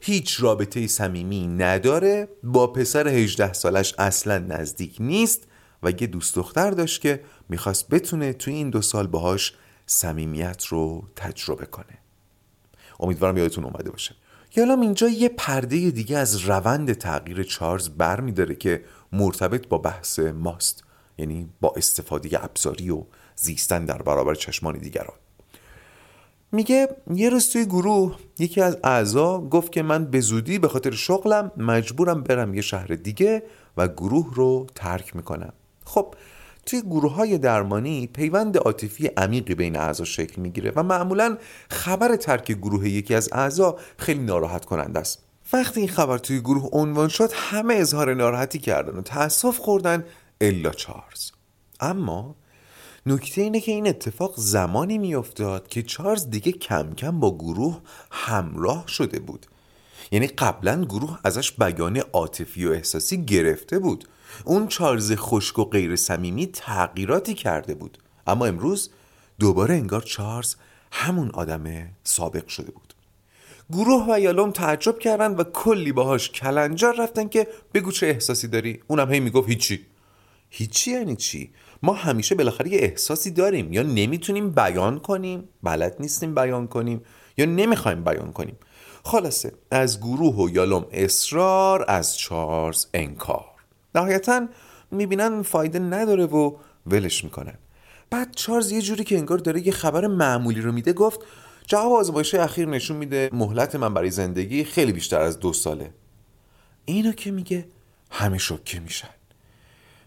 هیچ 0.00 0.40
رابطه 0.40 0.86
صمیمی 0.86 1.46
نداره. 1.46 2.28
با 2.42 2.66
پسر 2.66 3.08
18 3.08 3.52
سالش 3.52 3.94
اصلا 3.98 4.38
نزدیک 4.38 4.96
نیست. 5.00 5.42
و 5.82 5.90
یه 5.90 6.06
دوست 6.06 6.34
دختر 6.34 6.70
داشت 6.70 7.00
که 7.00 7.20
می‌خواست 7.48 7.88
بتونه 7.88 8.32
توی 8.32 8.54
این 8.54 8.70
دو 8.70 8.82
سال 8.82 9.06
باهاش 9.06 9.54
صمیمیت 9.86 10.64
رو 10.64 11.08
تجربه 11.16 11.66
کنه. 11.66 11.98
امیدوارم 13.00 13.36
یادتون 13.36 13.64
اومده 13.64 13.90
باشه. 13.90 14.14
یالام 14.56 14.80
اینجا 14.80 15.08
یه 15.08 15.28
پرده 15.28 15.90
دیگه 15.90 16.18
از 16.18 16.36
روند 16.36 16.92
تغییر 16.92 17.42
چارلز 17.42 17.88
بر 17.88 18.20
میداره 18.20 18.54
که 18.54 18.84
مرتبط 19.12 19.68
با 19.68 19.78
بحث 19.78 20.18
ماست 20.18 20.84
یعنی 21.18 21.48
با 21.60 21.74
استفاده 21.76 22.44
ابزاری 22.44 22.90
و 22.90 23.02
زیستن 23.34 23.84
در 23.84 24.02
برابر 24.02 24.34
چشمان 24.34 24.78
دیگران. 24.78 25.16
میگه 26.52 26.88
یه 27.14 27.30
روز 27.30 27.48
توی 27.48 27.64
گروه 27.64 28.16
یکی 28.38 28.60
از 28.60 28.78
اعضا 28.84 29.40
گفت 29.40 29.72
که 29.72 29.82
من 29.82 30.04
به 30.04 30.20
زودی 30.20 30.58
به 30.58 30.68
خاطر 30.68 30.90
شغلم 30.90 31.52
مجبورم 31.56 32.22
برم 32.22 32.54
یه 32.54 32.62
شهر 32.62 32.86
دیگه 32.86 33.42
و 33.76 33.88
گروه 33.88 34.34
رو 34.34 34.66
ترک 34.74 35.16
می‌کنم. 35.16 35.52
خب 35.84 36.14
توی 36.66 36.82
گروه 36.82 37.12
های 37.12 37.38
درمانی 37.38 38.06
پیوند 38.06 38.56
عاطفی 38.56 39.06
عمیقی 39.06 39.54
بین 39.54 39.76
اعضا 39.76 40.04
شکل 40.04 40.42
می‌گیره 40.42 40.72
و 40.76 40.82
معمولا 40.82 41.38
خبر 41.70 42.16
ترک 42.16 42.52
گروه 42.52 42.88
یکی 42.88 43.14
از 43.14 43.28
اعضا 43.32 43.76
خیلی 43.98 44.20
ناراحت 44.20 44.64
کننده 44.64 45.00
است. 45.00 45.22
وقتی 45.52 45.80
این 45.80 45.88
خبر 45.88 46.18
توی 46.18 46.40
گروه 46.40 46.68
عنوان 46.72 47.08
شد 47.08 47.30
همه 47.34 47.74
اظهار 47.74 48.14
ناراحتی 48.14 48.58
کردن 48.58 48.98
و 48.98 49.02
تاسف 49.02 49.58
خوردن 49.58 50.04
الا 50.40 50.70
چارلز. 50.70 51.30
اما 51.80 52.36
نکته 53.06 53.42
اینه 53.42 53.60
که 53.60 53.72
این 53.72 53.88
اتفاق 53.88 54.34
زمانی 54.36 54.98
میافتاد 54.98 55.68
که 55.68 55.82
چارلز 55.82 56.30
دیگه 56.30 56.52
کم 56.52 56.94
کم 56.94 57.20
با 57.20 57.38
گروه 57.38 57.80
همراه 58.10 58.84
شده 58.88 59.18
بود. 59.18 59.46
یعنی 60.12 60.26
قبلا 60.26 60.84
گروه 60.84 61.18
ازش 61.24 61.52
بیان 61.52 61.96
عاطفی 61.96 62.66
و 62.66 62.70
احساسی 62.70 63.24
گرفته 63.24 63.78
بود. 63.78 64.08
اون 64.44 64.68
چارلز 64.68 65.12
خشک 65.12 65.58
و 65.58 65.64
غیر 65.64 65.96
صمیمی 65.96 66.46
تغییراتی 66.46 67.34
کرده 67.34 67.74
بود. 67.74 67.98
اما 68.26 68.46
امروز 68.46 68.90
دوباره 69.38 69.74
انگار 69.74 70.02
چارلز 70.02 70.54
همون 70.92 71.30
آدم 71.30 71.88
سابق 72.04 72.48
شده 72.48 72.70
بود. 72.72 72.94
گروه 73.70 74.06
و 74.08 74.20
یالوم 74.20 74.50
تعجب 74.50 74.98
کردن 74.98 75.34
و 75.34 75.44
کلی 75.44 75.92
باهاش 75.92 76.30
کلنجار 76.30 76.96
رفتن 76.98 77.28
که 77.28 77.48
بگو 77.74 77.92
چه 77.92 78.06
احساسی 78.06 78.48
داری. 78.48 78.80
اونم 78.86 79.12
هی 79.12 79.20
می‌گفت 79.20 79.48
هیچی. 79.48 79.86
هیچی 80.50 80.90
یعنی 80.90 81.16
چی؟ 81.16 81.50
ما 81.82 81.92
همیشه 81.92 82.34
بالاخره 82.34 82.72
یه 82.72 82.78
احساسی 82.78 83.30
داریم. 83.30 83.72
یا 83.72 83.82
نمی‌تونیم 83.82 84.50
بیان 84.50 84.98
کنیم 84.98 85.48
بلد 85.62 85.96
نیستیم 86.00 86.34
بیان 86.34 86.66
کنیم 86.66 87.02
یا 87.36 87.44
نمی‌خوایم 87.44 88.04
بیان 88.04 88.32
کنیم. 88.32 88.56
خلاصه 89.06 89.52
از 89.70 90.00
گروه 90.00 90.34
و 90.34 90.50
یالوم 90.50 90.86
اصرار 90.90 91.84
از 91.88 92.18
چارلز 92.18 92.86
انکار. 92.94 93.44
نهایتا 93.94 94.48
می‌بینن 94.90 95.42
فایده 95.42 95.78
نداره 95.78 96.26
و 96.26 96.56
ولش 96.86 97.24
می‌کنن. 97.24 97.54
بعد 98.10 98.34
چارلز 98.34 98.72
یه 98.72 98.82
جوری 98.82 99.04
که 99.04 99.18
انگار 99.18 99.38
داره 99.38 99.66
یه 99.66 99.72
خبر 99.72 100.06
معمولی 100.06 100.60
رو 100.60 100.72
میده 100.72 100.92
گفت 100.92 101.20
جواب 101.66 101.92
آزمایش 101.92 102.34
اخیر 102.34 102.68
نشون 102.68 102.96
میده 102.96 103.30
مهلت 103.32 103.74
من 103.74 103.94
برای 103.94 104.10
زندگی 104.10 104.64
خیلی 104.64 104.92
بیشتر 104.92 105.20
از 105.20 105.40
دو 105.40 105.52
ساله. 105.52 105.90
اینو 106.84 107.12
که 107.12 107.30
میگه 107.30 107.68
همه 108.10 108.38
شکه 108.38 108.80
میشن. 108.80 109.14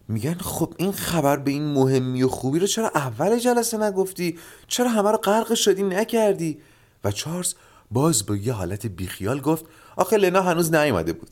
میگن 0.07 0.33
خب 0.33 0.73
این 0.77 0.91
خبر 0.91 1.37
به 1.37 1.51
این 1.51 1.65
مهمی 1.65 2.23
و 2.23 2.27
خوبی 2.27 2.59
رو 2.59 2.67
چرا 2.67 2.91
اول 2.95 3.39
جلسه 3.39 3.77
نگفتی؟ 3.77 4.39
چرا 4.67 4.89
همه 4.89 5.11
رو 5.11 5.17
غرق 5.17 5.53
شدی 5.53 5.83
نکردی؟ 5.83 6.61
و 7.03 7.11
چارلز 7.11 7.53
باز 7.91 8.25
با 8.25 8.35
یه 8.35 8.53
حالت 8.53 8.85
بیخیال 8.85 9.41
گفت 9.41 9.65
آخه 9.95 10.17
لنا 10.17 10.41
هنوز 10.41 10.73
نیومده 10.73 11.13
بود. 11.13 11.29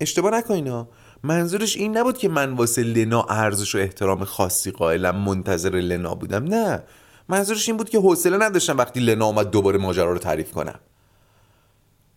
اشتباه 0.00 0.30
نکنینا 0.30 0.88
منظورش 1.22 1.76
این 1.76 1.96
نبود 1.96 2.18
که 2.18 2.28
من 2.28 2.52
واسه 2.52 2.82
لنا 2.82 3.22
ارزش 3.22 3.74
و 3.74 3.78
احترام 3.78 4.24
خاصی 4.24 4.70
قائلم 4.70 5.16
منتظر 5.16 5.70
لنا 5.70 6.14
بودم. 6.14 6.44
نه. 6.44 6.82
منظورش 7.28 7.68
این 7.68 7.76
بود 7.76 7.90
که 7.90 7.98
حوصله 7.98 8.36
نداشتم 8.36 8.78
وقتی 8.78 9.00
لنا 9.00 9.26
اومد 9.26 9.50
دوباره 9.50 9.78
ماجرا 9.78 10.12
رو 10.12 10.18
تعریف 10.18 10.50
کنم. 10.50 10.80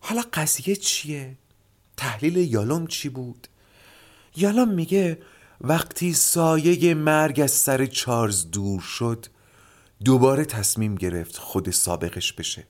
حالا 0.00 0.22
قضیه 0.32 0.76
چیه؟ 0.76 1.36
تحلیل 1.96 2.36
یالوم 2.36 2.86
چی 2.86 3.08
بود؟ 3.08 3.48
یالوم 4.36 4.68
میگه 4.68 5.18
وقتی 5.60 6.12
سایه 6.12 6.94
مرگ 6.94 7.40
از 7.40 7.50
سر 7.50 7.86
چارز 7.86 8.50
دور 8.50 8.80
شد 8.80 9.26
دوباره 10.04 10.44
تصمیم 10.44 10.94
گرفت 10.94 11.36
خود 11.36 11.70
سابقش 11.70 12.32
بشه. 12.32 12.66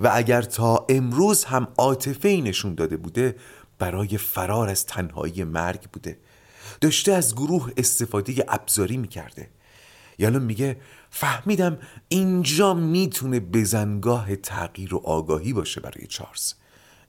و 0.00 0.10
اگر 0.14 0.42
تا 0.42 0.86
امروز 0.88 1.44
هم 1.44 1.68
عاطفه 1.78 2.28
نشون 2.28 2.74
داده 2.74 2.96
بوده 2.96 3.36
برای 3.78 4.18
فرار 4.18 4.68
از 4.68 4.86
تنهایی 4.86 5.44
مرگ 5.44 5.90
بوده. 5.90 6.18
داشته 6.80 7.12
از 7.12 7.34
گروه 7.34 7.72
استفاده 7.76 8.44
ابزاری 8.48 8.96
می‌کرده. 8.96 9.50
یالون 10.18 10.42
میگه 10.42 10.76
فهمیدم 11.10 11.78
اینجا 12.08 12.74
می‌تونه 12.74 13.40
بزنگاه 13.40 14.36
تغییر 14.36 14.94
و 14.94 14.98
آگاهی 15.04 15.52
باشه 15.52 15.80
برای 15.80 16.06
چارلز. 16.06 16.52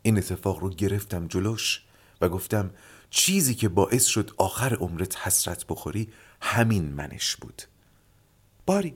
این 0.02 0.18
اتفاق 0.18 0.60
رو 0.60 0.70
گرفتم 0.70 1.28
جلوش 1.28 1.84
و 2.22 2.30
گفتم 2.30 2.72
چیزی 3.10 3.56
که 3.56 3.70
باعث 3.70 4.06
شد 4.06 4.32
آخر 4.38 4.76
عمرت 4.76 5.18
حسرت 5.18 5.66
بخوری 5.70 6.10
همین 6.42 6.84
منش 6.84 7.36
بود. 7.36 7.62
باری. 8.66 8.96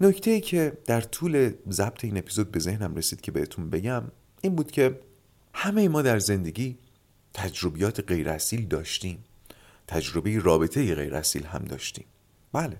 نکته 0.00 0.30
ای 0.30 0.40
که 0.40 0.78
در 0.86 1.00
طول 1.00 1.52
ضبط 1.70 2.04
این 2.04 2.18
اپیزود 2.18 2.50
به 2.50 2.60
ذهنم 2.60 2.94
رسید 2.94 3.20
که 3.20 3.32
بهتون 3.32 3.70
بگم 3.70 4.02
این 4.42 4.54
بود 4.54 4.70
که 4.70 5.00
همه 5.54 5.88
ما 5.88 6.02
در 6.02 6.18
زندگی 6.18 6.78
تجربیات 7.34 8.00
غیر 8.00 8.36
داشتیم. 8.70 9.24
تجربه 9.86 10.38
رابطه 10.38 10.94
غیر 10.94 11.14
اصیل 11.14 11.46
هم 11.46 11.64
داشتیم. 11.64 12.04
بله 12.52 12.76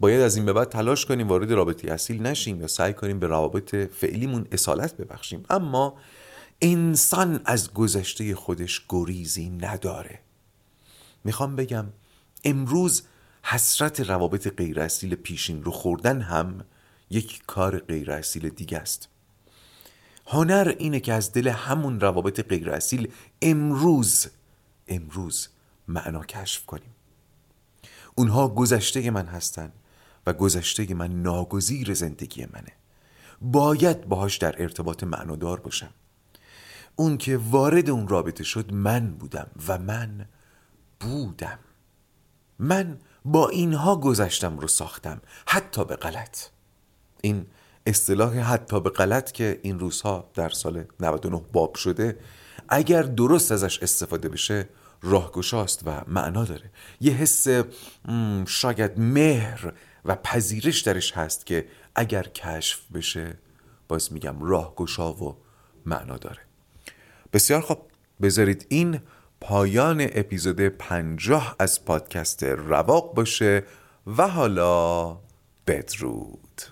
باید 0.00 0.20
از 0.20 0.36
این 0.36 0.46
به 0.46 0.52
بعد 0.52 0.68
تلاش 0.68 1.06
کنیم 1.06 1.28
وارد 1.28 1.52
رابطه 1.52 1.92
اصیل 1.92 2.22
نشیم 2.26 2.60
یا 2.60 2.66
سعی 2.66 2.92
کنیم 2.92 3.18
به 3.18 3.26
روابط 3.26 3.74
فعلیمون 3.74 4.46
اصالت 4.52 4.96
ببخشیم. 4.96 5.44
اما 5.50 5.96
انسان 6.62 7.40
از 7.44 7.72
گذشته 7.72 8.34
خودش 8.34 8.84
گریزی 8.88 9.50
نداره. 9.50 10.20
می‌خوام 11.24 11.56
بگم 11.56 11.86
امروز 12.44 13.02
حسرت 13.42 14.00
روابط 14.00 14.48
غیر 14.56 14.80
اصیل 14.80 15.14
پیشین 15.14 15.64
رو 15.64 15.70
خوردن 15.70 16.20
هم 16.20 16.64
یک 17.10 17.42
کار 17.46 17.78
غیر 17.78 18.12
اصیل 18.12 18.48
دیگه 18.48 18.78
است. 18.78 19.08
هنر 20.26 20.74
اینه 20.78 21.00
که 21.00 21.12
از 21.12 21.32
دل 21.32 21.48
همون 21.48 22.00
روابط 22.00 22.40
غیر 22.40 22.70
اصیل 22.70 23.12
امروز 23.42 24.26
امروز 24.88 25.48
معنا 25.88 26.24
کشف 26.24 26.66
کنیم. 26.66 26.94
اونها 28.14 28.48
گذشته 28.48 29.10
من 29.10 29.26
هستن 29.26 29.72
و 30.26 30.32
گذشته 30.32 30.94
من 30.94 31.22
ناگزیر 31.22 31.94
زندگی 31.94 32.46
منه. 32.52 32.72
باید 33.40 34.08
باهاش 34.08 34.36
در 34.36 34.62
ارتباط 34.62 35.04
معنادار 35.04 35.60
باشم. 35.60 35.90
اون 36.96 37.18
که 37.18 37.36
وارد 37.36 37.90
اون 37.90 38.08
رابطه 38.08 38.44
شد 38.44 38.72
من 38.72 39.10
بودم 39.10 39.46
و 39.68 39.78
من 39.78 40.26
بودم. 41.00 41.58
من 42.58 42.98
با 43.24 43.48
اینها 43.48 43.96
گذشتم 43.96 44.58
رو 44.58 44.68
ساختم 44.68 45.20
حتی 45.46 45.84
به 45.84 45.96
غلط. 45.96 46.38
این 47.22 47.46
اصطلاح 47.86 48.38
حتی 48.38 48.80
به 48.80 48.90
غلط 48.90 49.32
که 49.32 49.60
این 49.62 49.78
روزها 49.78 50.30
در 50.34 50.48
سال 50.48 50.84
99 51.00 51.42
باب 51.52 51.74
شده 51.74 52.18
اگر 52.68 53.02
درست 53.02 53.52
ازش 53.52 53.78
استفاده 53.82 54.28
بشه 54.28 54.68
راهگشاست 55.02 55.82
و 55.86 56.02
معنا 56.06 56.44
داره. 56.44 56.70
یه 57.00 57.12
حس 57.12 57.46
شاید 58.46 59.00
مهر 59.00 59.72
و 60.04 60.16
پذیرش 60.16 60.80
درش 60.80 61.12
هست 61.12 61.46
که 61.46 61.68
اگر 61.94 62.22
کشف 62.22 62.80
بشه 62.94 63.38
باز 63.88 64.12
میگم 64.12 64.42
راهگشا 64.42 65.12
و 65.12 65.36
معنا 65.86 66.16
داره. 66.16 66.40
بسیار 67.32 67.60
خوب. 67.60 67.78
بذارید 68.20 68.66
این 68.68 69.00
پایان 69.40 70.00
اپیزود 70.00 70.60
پنجاه 70.60 71.56
از 71.58 71.84
پادکست 71.84 72.42
رواق 72.44 73.14
باشه 73.14 73.62
و 74.06 74.28
حالا 74.28 75.16
بدرود. 75.66 76.62